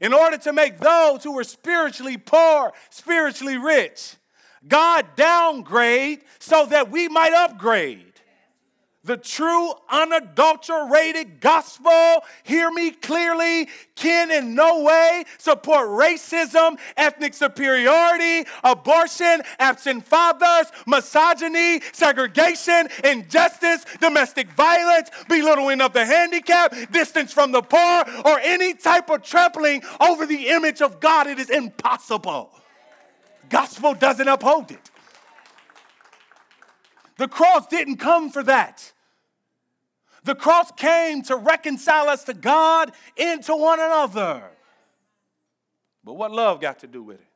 [0.00, 4.16] in order to make those who were spiritually poor spiritually rich.
[4.68, 8.05] God downgrade so that we might upgrade
[9.06, 18.48] the true, unadulterated gospel, hear me clearly, can in no way support racism, ethnic superiority,
[18.64, 27.62] abortion, absent fathers, misogyny, segregation, injustice, domestic violence, belittling of the handicapped, distance from the
[27.62, 31.26] poor, or any type of trampling over the image of God.
[31.26, 32.50] It is impossible.
[33.48, 34.90] Gospel doesn't uphold it.
[37.16, 38.92] The cross didn't come for that.
[40.26, 44.42] The cross came to reconcile us to God and to one another.
[46.02, 47.28] But what love got to do with it?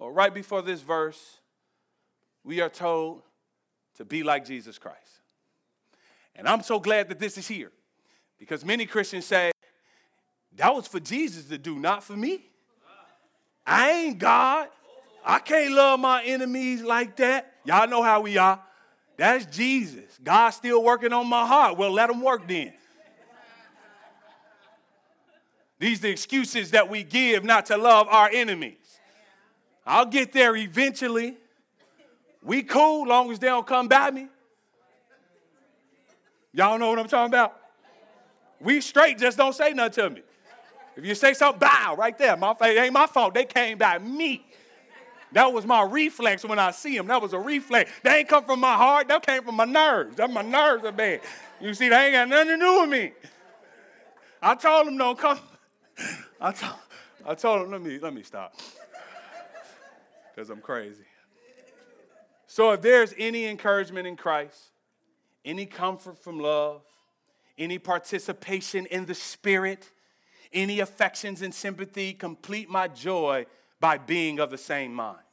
[0.00, 1.38] Well, right before this verse,
[2.42, 3.22] we are told
[3.98, 4.98] to be like Jesus Christ.
[6.34, 7.70] And I'm so glad that this is here
[8.36, 9.52] because many Christians say,
[10.56, 12.50] that was for Jesus to do, not for me.
[13.64, 14.70] I ain't God.
[15.24, 17.52] I can't love my enemies like that.
[17.64, 18.60] Y'all know how we are.
[19.16, 20.18] That's Jesus.
[20.22, 21.76] God's still working on my heart.
[21.76, 22.72] Well, let him work then.
[25.78, 28.78] These are the excuses that we give not to love our enemies.
[29.86, 31.36] I'll get there eventually.
[32.42, 34.28] We cool long as they don't come by me.
[36.52, 37.56] Y'all know what I'm talking about?
[38.60, 40.22] We straight, just don't say nothing to me.
[40.96, 42.36] If you say something, bow right there.
[42.36, 43.34] My it ain't my fault.
[43.34, 44.46] They came by me.
[45.34, 47.08] That was my reflex when I see him.
[47.08, 47.90] That was a reflex.
[48.04, 49.08] That ain't come from my heart.
[49.08, 50.16] That came from my nerves.
[50.16, 51.22] That my nerves are bad.
[51.60, 53.12] You see, they ain't got nothing to do with me.
[54.40, 55.40] I told him don't come.
[56.40, 56.74] I told,
[57.26, 58.54] I told him, let me, let me stop.
[60.34, 61.04] Because I'm crazy.
[62.48, 64.58] So if there's any encouragement in Christ,
[65.44, 66.82] any comfort from love,
[67.56, 69.88] any participation in the Spirit,
[70.52, 73.46] any affections and sympathy, complete my joy
[73.78, 75.23] by being of the same mind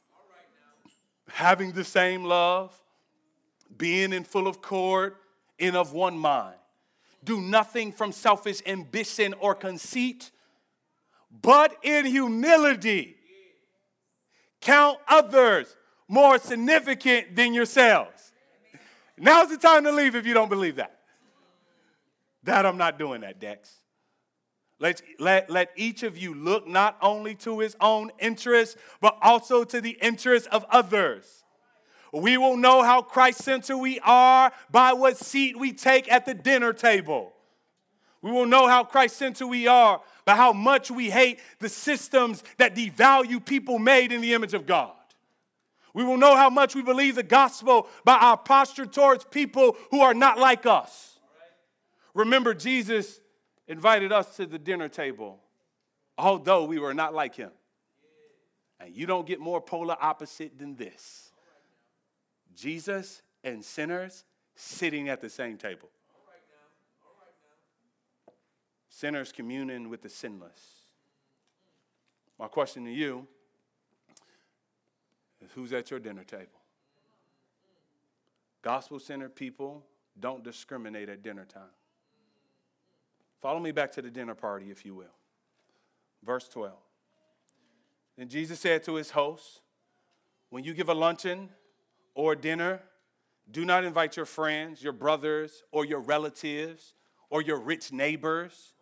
[1.32, 2.78] having the same love,
[3.78, 5.16] being in full accord
[5.58, 6.56] and of one mind.
[7.24, 10.30] Do nothing from selfish ambition or conceit,
[11.30, 13.16] but in humility
[14.60, 15.74] count others
[16.06, 18.32] more significant than yourselves.
[19.16, 20.98] Now's the time to leave if you don't believe that.
[22.44, 23.81] That I'm not doing that, Dex.
[24.82, 29.62] Let, let, let each of you look not only to his own interests, but also
[29.62, 31.44] to the interests of others.
[32.12, 36.34] We will know how Christ centered we are by what seat we take at the
[36.34, 37.32] dinner table.
[38.22, 42.42] We will know how Christ centered we are by how much we hate the systems
[42.58, 44.90] that devalue people made in the image of God.
[45.94, 50.00] We will know how much we believe the gospel by our posture towards people who
[50.00, 51.20] are not like us.
[52.14, 53.20] Remember, Jesus
[53.66, 55.40] invited us to the dinner table,
[56.18, 57.50] although we were not like him.
[58.80, 61.32] And you don't get more polar opposite than this
[62.54, 65.88] Jesus and sinners sitting at the same table.
[68.88, 70.82] Sinners communing with the sinless.
[72.38, 73.26] My question to you
[75.40, 76.60] is who's at your dinner table?
[78.62, 79.84] Gospel centered people
[80.18, 81.62] don't discriminate at dinner time.
[83.42, 85.14] Follow me back to the dinner party, if you will.
[86.24, 86.72] Verse 12.
[88.16, 89.60] Then Jesus said to his hosts,
[90.48, 91.48] When you give a luncheon
[92.14, 92.80] or a dinner,
[93.50, 96.94] do not invite your friends, your brothers, or your relatives,
[97.30, 98.74] or your rich neighbors.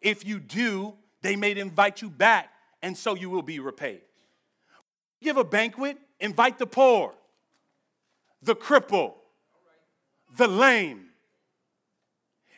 [0.00, 2.50] If you do, they may invite you back,
[2.82, 4.00] and so you will be repaid.
[5.22, 7.14] Give a banquet, invite the poor,
[8.42, 9.14] the cripple,
[10.36, 11.07] the lame,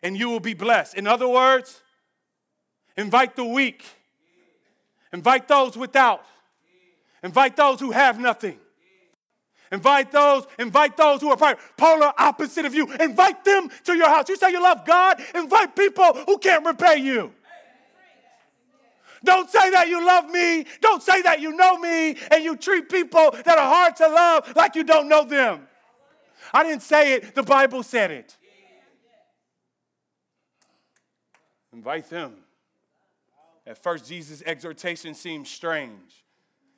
[0.03, 0.95] and you will be blessed.
[0.95, 1.81] In other words,
[2.97, 3.85] invite the weak,
[5.13, 6.25] invite those without,
[7.23, 8.59] invite those who have nothing.
[9.73, 12.93] Invite those, invite those who are polar opposite of you.
[12.95, 14.29] Invite them to your house.
[14.29, 17.33] You say you love God, invite people who can't repay you.
[19.23, 20.65] Don't say that you love me.
[20.81, 24.53] Don't say that you know me and you treat people that are hard to love
[24.57, 25.69] like you don't know them.
[26.53, 28.37] I didn't say it, the Bible said it.
[31.73, 32.35] Invite them.
[33.67, 36.25] At first, Jesus' exhortation seems strange.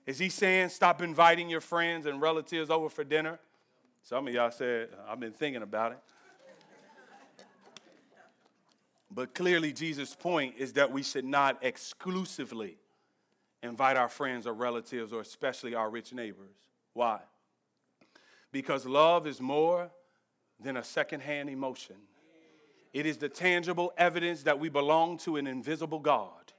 [0.06, 3.38] Is he saying stop inviting your friends and relatives over for dinner?
[4.02, 5.98] Some of y'all said, I've been thinking about it.
[9.14, 12.78] But clearly, Jesus' point is that we should not exclusively
[13.62, 16.56] invite our friends or relatives, or especially our rich neighbors.
[16.94, 17.20] Why?
[18.50, 19.90] Because love is more
[20.58, 21.96] than a secondhand emotion,
[22.92, 26.52] it is the tangible evidence that we belong to an invisible God.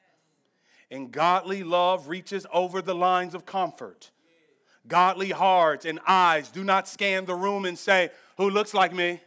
[0.89, 4.11] And godly love reaches over the lines of comfort.
[4.87, 9.21] Godly hearts and eyes do not scan the room and say, Who looks like me?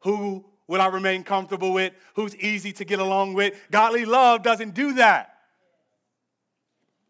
[0.00, 1.92] Who will I remain comfortable with?
[2.14, 3.54] Who's easy to get along with?
[3.70, 5.32] Godly love doesn't do that.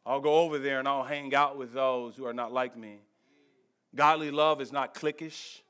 [0.04, 2.98] I'll go over there and I'll hang out with those who are not like me.
[3.94, 5.60] Godly love is not cliquish.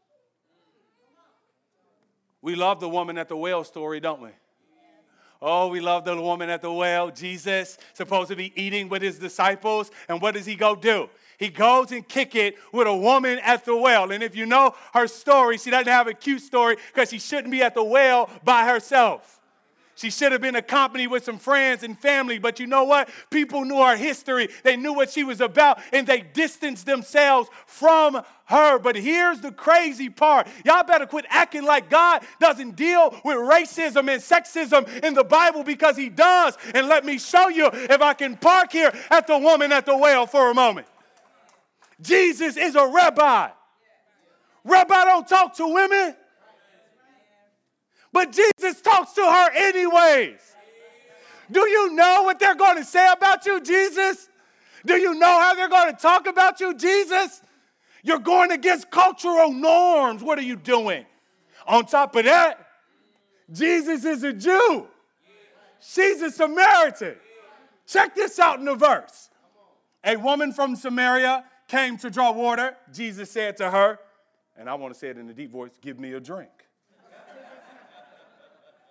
[2.47, 4.31] We love the woman at the well story, don't we?
[5.43, 7.11] Oh, we love the woman at the well.
[7.11, 11.11] Jesus supposed to be eating with his disciples, and what does he go do?
[11.39, 14.13] He goes and kick it with a woman at the well.
[14.13, 17.51] And if you know her story, she doesn't have a cute story because she shouldn't
[17.51, 19.36] be at the well by herself.
[19.97, 23.09] She should have been accompanied with some friends and family, but you know what?
[23.31, 24.51] People knew her history.
[24.63, 28.79] They knew what she was about, and they distanced themselves from her.
[28.79, 34.11] But here's the crazy part y'all better quit acting like God doesn't deal with racism
[34.11, 36.59] and sexism in the Bible because He does.
[36.75, 39.97] And let me show you if I can park here at the woman at the
[39.97, 40.87] well for a moment.
[42.03, 43.49] Jesus is a rabbi.
[44.63, 46.15] Rabbi don't talk to women.
[48.17, 50.39] But Jesus talks to her anyways.
[51.53, 54.31] Do you know what they're going to say about you, Jesus?
[54.87, 57.43] Do you know how they're going to talk about you, Jesus?
[58.03, 60.23] You're going against cultural norms.
[60.23, 61.05] What are you doing?
[61.67, 62.67] On top of that,
[63.53, 64.87] Jesus is a Jew.
[65.79, 67.17] She's a Samaritan.
[67.87, 69.29] Check this out in the verse.
[70.05, 72.79] A woman from Samaria came to draw water.
[72.95, 73.99] Jesus said to her,
[74.57, 76.56] and I want to say it in a deep voice, give me a drink.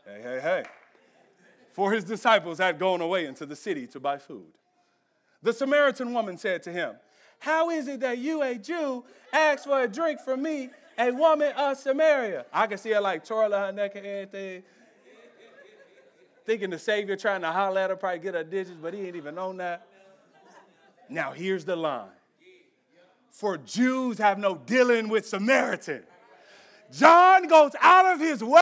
[0.06, 0.64] Hey, hey, hey.
[1.74, 4.54] For his disciples had gone away into the city to buy food.
[5.42, 6.96] The Samaritan woman said to him,
[7.40, 9.04] How is it that you, a Jew,
[9.34, 12.46] ask for a drink from me, a woman of Samaria?
[12.54, 14.64] I can see her like twirling her neck and everything.
[16.46, 19.16] Thinking the Savior trying to holler at her, probably get her digits, but he ain't
[19.16, 19.88] even on that.
[21.10, 22.10] Now here's the line.
[23.32, 26.04] For Jews have no dealing with Samaritan.
[26.92, 28.62] John goes out of his way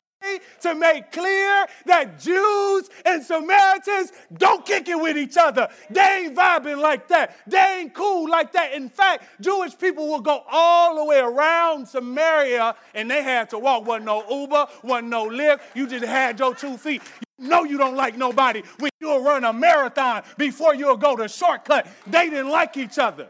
[0.64, 5.68] to make clear that Jews and Samaritans don't kick it with each other.
[5.90, 7.38] They ain't vibing like that.
[7.48, 8.74] They ain't cool like that.
[8.74, 13.60] In fact, Jewish people will go all the way around Samaria and they had to
[13.60, 13.86] walk.
[13.86, 15.60] Wasn't no Uber, wasn't no Lyft.
[15.76, 17.02] You just had your two feet.
[17.40, 21.28] You know you don't like nobody when you'll run a marathon before you'll go to
[21.28, 21.88] shortcut.
[22.08, 23.28] They didn't like each other.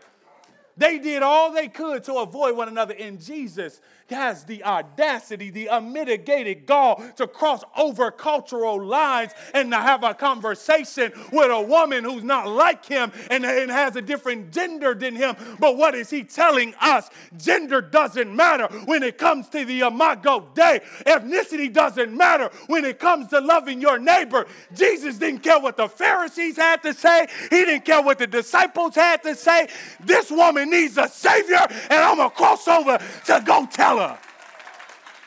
[0.77, 2.95] They did all they could to avoid one another.
[2.97, 9.77] And Jesus has the audacity, the unmitigated gall to cross over cultural lines and to
[9.77, 14.51] have a conversation with a woman who's not like him and, and has a different
[14.51, 15.35] gender than him.
[15.59, 17.09] But what is he telling us?
[17.37, 22.99] Gender doesn't matter when it comes to the Imago Dei, Ethnicity doesn't matter when it
[22.99, 24.45] comes to loving your neighbor.
[24.73, 28.95] Jesus didn't care what the Pharisees had to say, he didn't care what the disciples
[28.95, 29.67] had to say.
[29.99, 34.17] This woman needs a Savior, and I'm going to cross over to go tell her.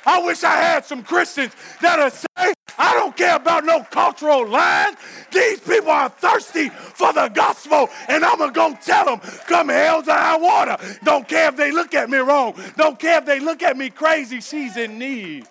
[0.07, 4.97] I wish I had some Christians that'll say, I don't care about no cultural lines.
[5.33, 10.07] These people are thirsty for the gospel, and I'm gonna go tell them, come hell's
[10.07, 10.77] or high water.
[11.03, 12.55] Don't care if they look at me wrong.
[12.77, 14.41] Don't care if they look at me crazy.
[14.41, 15.47] She's in need.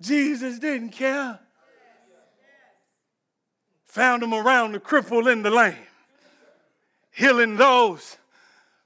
[0.00, 1.38] Jesus didn't care.
[3.92, 5.76] Found him around the cripple and the lame,
[7.10, 8.16] healing those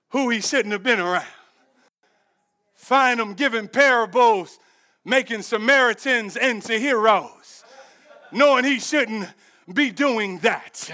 [0.09, 1.23] who he shouldn't have been around.
[2.75, 4.59] Find him giving parables,
[5.05, 7.63] making Samaritans into heroes,
[8.33, 9.29] knowing he shouldn't
[9.73, 10.91] be doing that.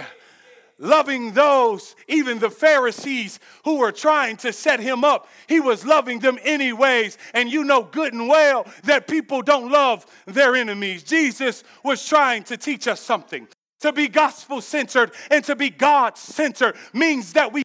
[0.76, 6.18] Loving those, even the Pharisees who were trying to set him up, he was loving
[6.18, 7.16] them anyways.
[7.32, 11.02] And you know good and well that people don't love their enemies.
[11.02, 13.48] Jesus was trying to teach us something.
[13.82, 17.62] To be gospel centered and to be God centered means that we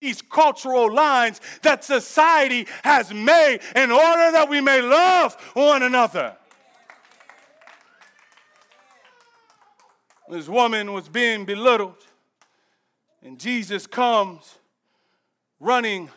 [0.00, 6.36] these cultural lines that society has made in order that we may love one another.
[10.30, 11.96] This woman was being belittled,
[13.22, 14.58] and Jesus comes
[15.58, 16.10] running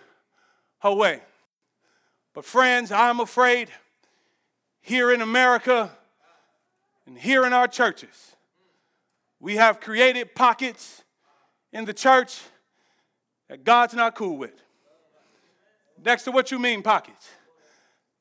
[0.79, 1.21] her way.
[2.33, 3.69] But, friends, I'm afraid
[4.81, 5.91] here in America
[7.07, 8.35] and here in our churches,
[9.41, 11.03] we have created pockets
[11.73, 12.39] in the church
[13.49, 14.53] that God's not cool with.
[16.03, 17.27] Next to what you mean, pockets.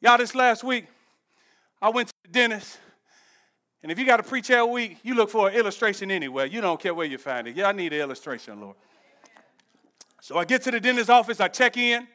[0.00, 0.86] Y'all, this last week,
[1.80, 2.78] I went to the dentist.
[3.82, 6.46] And if you got to preach all week, you look for an illustration anywhere.
[6.46, 7.56] You don't care where you find it.
[7.56, 8.76] Yeah, I need an illustration, Lord.
[10.22, 12.06] So I get to the dentist's office, I check in,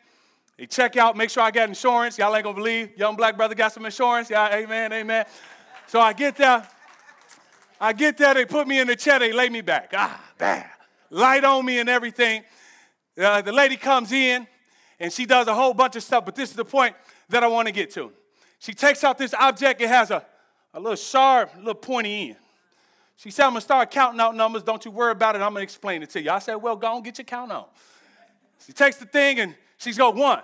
[0.57, 2.17] they check out, make sure I got insurance.
[2.17, 2.97] Y'all ain't gonna believe.
[2.97, 4.29] Young black brother got some insurance.
[4.29, 5.25] Yeah, amen, amen.
[5.87, 6.67] So I get there,
[7.79, 9.91] I get there, they put me in the chair, they lay me back.
[9.95, 10.69] Ah, bad.
[11.09, 12.43] Light on me and everything.
[13.17, 14.47] Uh, the lady comes in
[14.99, 16.95] and she does a whole bunch of stuff, but this is the point
[17.29, 18.11] that I want to get to.
[18.59, 20.25] She takes out this object, it has a,
[20.73, 22.37] a little sharp, little pointy end.
[23.17, 24.63] She said, I'm gonna start counting out numbers.
[24.63, 25.41] Don't you worry about it.
[25.41, 26.31] I'm gonna explain it to you.
[26.31, 27.65] I said, Well, go and get your count on.
[28.65, 30.41] She takes the thing and she's go one,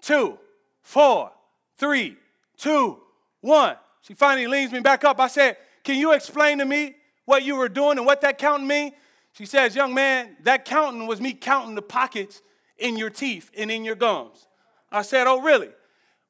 [0.00, 0.38] two,
[0.82, 1.30] four,
[1.76, 2.16] three,
[2.56, 2.98] two,
[3.40, 3.76] one.
[4.00, 5.20] She finally leans me back up.
[5.20, 5.56] I said,
[5.86, 8.90] Can you explain to me what you were doing and what that counting mean?
[9.34, 12.42] She says, Young man, that counting was me counting the pockets
[12.76, 14.48] in your teeth and in your gums.
[14.90, 15.70] I said, Oh, really?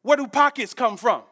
[0.02, 1.22] Where do pockets come from?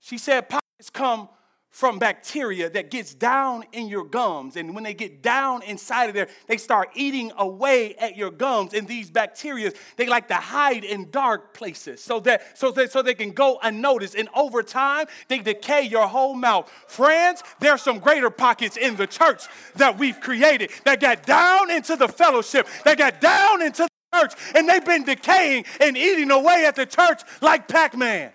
[0.00, 1.30] She said, Pockets come
[1.72, 4.56] from bacteria that gets down in your gums.
[4.56, 8.74] And when they get down inside of there, they start eating away at your gums.
[8.74, 13.00] And these bacteria, they like to hide in dark places so that so that so
[13.00, 14.14] they can go unnoticed.
[14.14, 16.70] And over time, they decay your whole mouth.
[16.88, 19.44] Friends, there's some greater pockets in the church
[19.76, 24.34] that we've created that got down into the fellowship, that got down into the church,
[24.54, 28.30] and they've been decaying and eating away at the church like Pac-Man.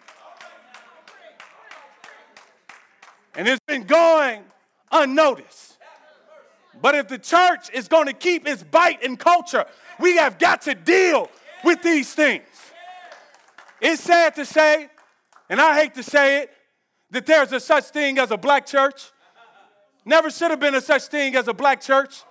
[3.38, 4.44] And it's been going
[4.92, 5.78] unnoticed.
[6.82, 9.66] But if the church is going to keep its bite in culture,
[10.00, 11.30] we have got to deal
[11.64, 12.48] with these things.
[13.80, 14.90] It's sad to say,
[15.50, 16.52] and I hate to say it,
[17.12, 19.12] that there's a such thing as a black church.
[20.04, 22.24] Never should have been a such thing as a black church.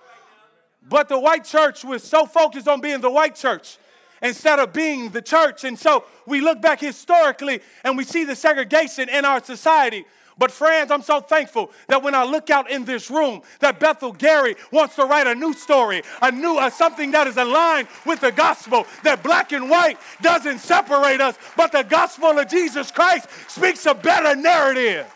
[0.87, 3.77] But the white church was so focused on being the white church
[4.21, 5.63] instead of being the church.
[5.63, 10.05] And so we look back historically and we see the segregation in our society.
[10.37, 14.11] But friends, I'm so thankful that when I look out in this room, that Bethel
[14.11, 18.21] Gary wants to write a new story, a new uh, something that is aligned with
[18.21, 18.85] the gospel.
[19.03, 23.95] That black and white doesn't separate us, but the gospel of Jesus Christ speaks a
[23.95, 25.11] better narrative.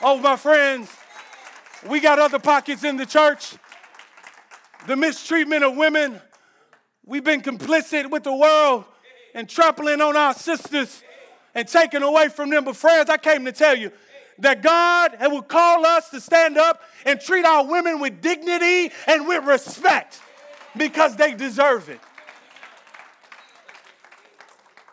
[0.00, 0.90] Oh, my friends,
[1.88, 3.54] we got other pockets in the church.
[4.86, 6.20] The mistreatment of women.
[7.04, 8.84] We've been complicit with the world
[9.34, 11.02] and trampling on our sisters
[11.54, 12.64] and taken away from them.
[12.64, 13.90] But, friends, I came to tell you
[14.38, 19.26] that God will call us to stand up and treat our women with dignity and
[19.26, 20.20] with respect
[20.76, 22.00] because they deserve it.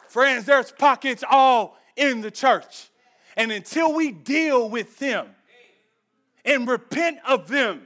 [0.07, 2.89] Friends, there's pockets all in the church.
[3.37, 5.27] And until we deal with them
[6.43, 7.83] and repent of them,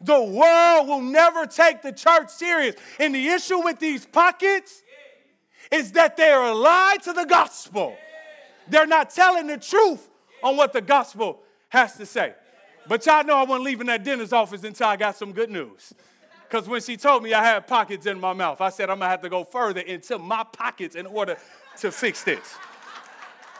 [0.00, 2.76] the world will never take the church serious.
[3.00, 4.82] And the issue with these pockets
[5.70, 7.96] is that they are a lie to the gospel.
[8.68, 10.08] They're not telling the truth
[10.42, 12.34] on what the gospel has to say.
[12.88, 15.92] But y'all know I wasn't leaving that dentist's office until I got some good news.
[16.48, 19.10] Because when she told me I had pockets in my mouth, I said I'm gonna
[19.10, 21.36] have to go further into my pockets in order
[21.78, 22.56] to fix this.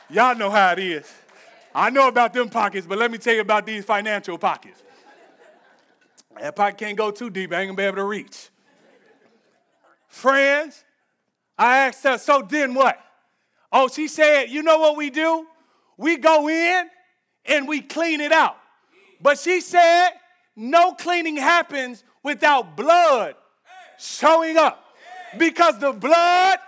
[0.08, 1.12] Y'all know how it is.
[1.74, 4.82] I know about them pockets, but let me tell you about these financial pockets.
[6.40, 8.50] That pocket can't go too deep, I ain't gonna be able to reach.
[10.06, 10.84] Friends,
[11.58, 12.98] I asked her, so then what?
[13.72, 15.46] Oh, she said, you know what we do?
[15.96, 16.88] We go in
[17.46, 18.56] and we clean it out.
[19.20, 20.10] But she said,
[20.54, 23.34] no cleaning happens without blood
[23.98, 24.84] showing up
[25.38, 26.58] because the blood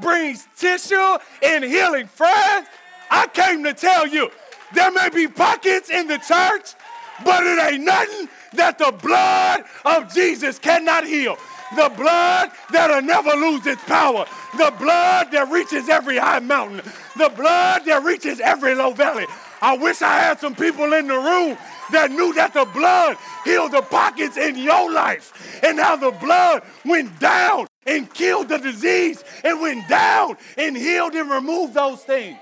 [0.00, 2.06] brings tissue and healing.
[2.06, 2.68] Friends,
[3.10, 4.30] I came to tell you
[4.74, 6.74] there may be pockets in the church,
[7.24, 11.36] but it ain't nothing that the blood of Jesus cannot heal.
[11.74, 14.26] The blood that'll never lose its power.
[14.56, 16.82] The blood that reaches every high mountain.
[17.16, 19.26] The blood that reaches every low valley.
[19.60, 21.56] I wish I had some people in the room
[21.92, 26.62] that knew that the blood healed the pockets in your life and how the blood
[26.84, 32.38] went down and killed the disease and went down and healed and removed those things.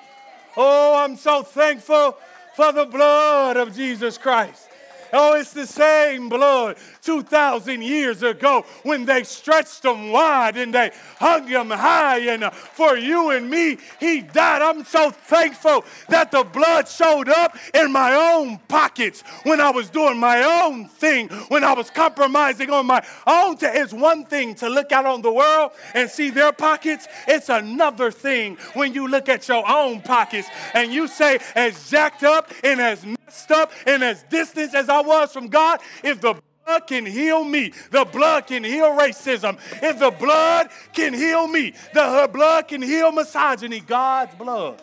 [0.56, 2.16] Oh, I'm so thankful
[2.54, 4.68] for the blood of Jesus Christ.
[5.12, 10.90] Oh, it's the same blood 2,000 years ago when they stretched them wide and they
[11.18, 12.18] hung him high.
[12.18, 14.62] And uh, for you and me, he died.
[14.62, 19.90] I'm so thankful that the blood showed up in my own pockets when I was
[19.90, 23.56] doing my own thing, when I was compromising on my own.
[23.60, 28.10] It's one thing to look out on the world and see their pockets, it's another
[28.10, 32.80] thing when you look at your own pockets and you say, as jacked up and
[32.80, 36.34] as messed up and as distant as I was from God, if the
[36.64, 37.72] blood can heal me.
[37.90, 39.58] The blood can heal racism.
[39.82, 43.80] If the blood can heal me, the her blood can heal misogyny.
[43.80, 44.82] God's blood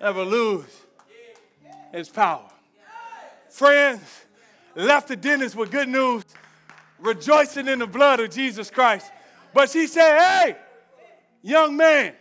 [0.00, 0.66] never lose
[1.92, 2.50] its power.
[3.48, 4.02] Friends,
[4.74, 6.24] left the dentist with good news,
[6.98, 9.10] rejoicing in the blood of Jesus Christ.
[9.54, 10.56] But she said, Hey,
[11.42, 12.12] young man,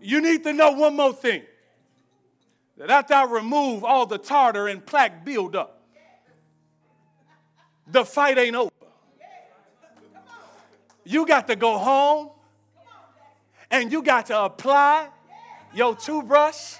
[0.00, 1.42] you need to know one more thing.
[2.78, 5.77] That after I remove all the tartar and plaque buildup,
[7.90, 8.70] the fight ain't over.
[11.04, 12.30] You got to go home
[13.70, 15.08] and you got to apply
[15.74, 16.76] your toothbrush,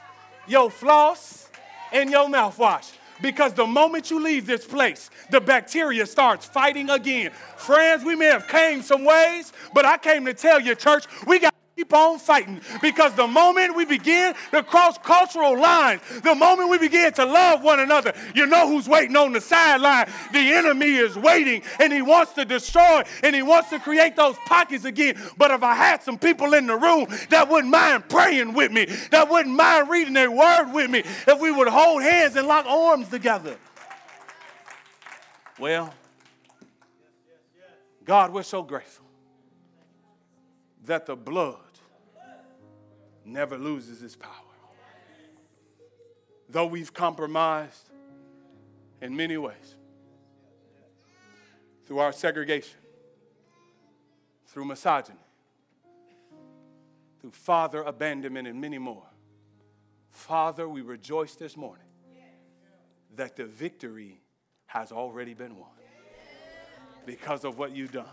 [0.46, 1.48] your floss,
[1.92, 2.92] and your mouthwash.
[3.20, 7.32] Because the moment you leave this place, the bacteria starts fighting again.
[7.56, 11.40] Friends, we may have came some ways, but I came to tell you, church, we
[11.40, 16.68] got keep on fighting because the moment we begin to cross cultural lines, the moment
[16.68, 20.08] we begin to love one another, you know who's waiting on the sideline.
[20.32, 24.34] The enemy is waiting and he wants to destroy and he wants to create those
[24.46, 25.16] pockets again.
[25.36, 28.86] But if I had some people in the room that wouldn't mind praying with me,
[29.12, 32.66] that wouldn't mind reading their word with me, if we would hold hands and lock
[32.66, 33.56] arms together.
[35.60, 35.94] Well,
[38.04, 39.04] God, we're so grateful
[40.86, 41.67] that the blood
[43.28, 44.32] never loses its power.
[46.48, 47.90] Though we've compromised
[49.02, 49.76] in many ways
[51.84, 52.78] through our segregation,
[54.46, 55.18] through misogyny,
[57.20, 59.06] through father abandonment, and many more.
[60.10, 61.84] Father, we rejoice this morning
[63.16, 64.20] that the victory
[64.66, 65.70] has already been won
[67.06, 68.06] because of what you've done.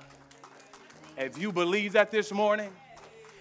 [1.17, 2.71] If you believe that this morning,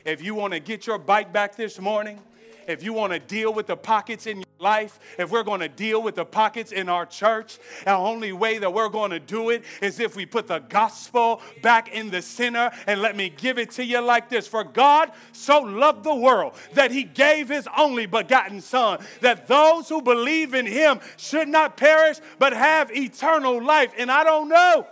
[0.05, 2.21] if you want to get your bike back this morning,
[2.67, 5.69] if you want to deal with the pockets in your life, if we're going to
[5.69, 9.51] deal with the pockets in our church, the only way that we're going to do
[9.51, 12.71] it is if we put the gospel back in the center.
[12.87, 16.55] And let me give it to you like this For God so loved the world
[16.75, 21.77] that he gave his only begotten Son, that those who believe in him should not
[21.77, 23.93] perish but have eternal life.
[23.99, 24.87] And I don't know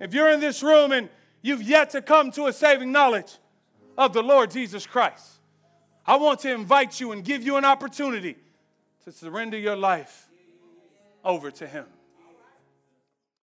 [0.00, 1.08] if you're in this room and
[1.42, 3.36] you've yet to come to a saving knowledge
[3.96, 5.40] of the Lord Jesus Christ.
[6.06, 8.36] I want to invite you and give you an opportunity
[9.04, 10.28] to surrender your life
[11.24, 11.86] over to Him.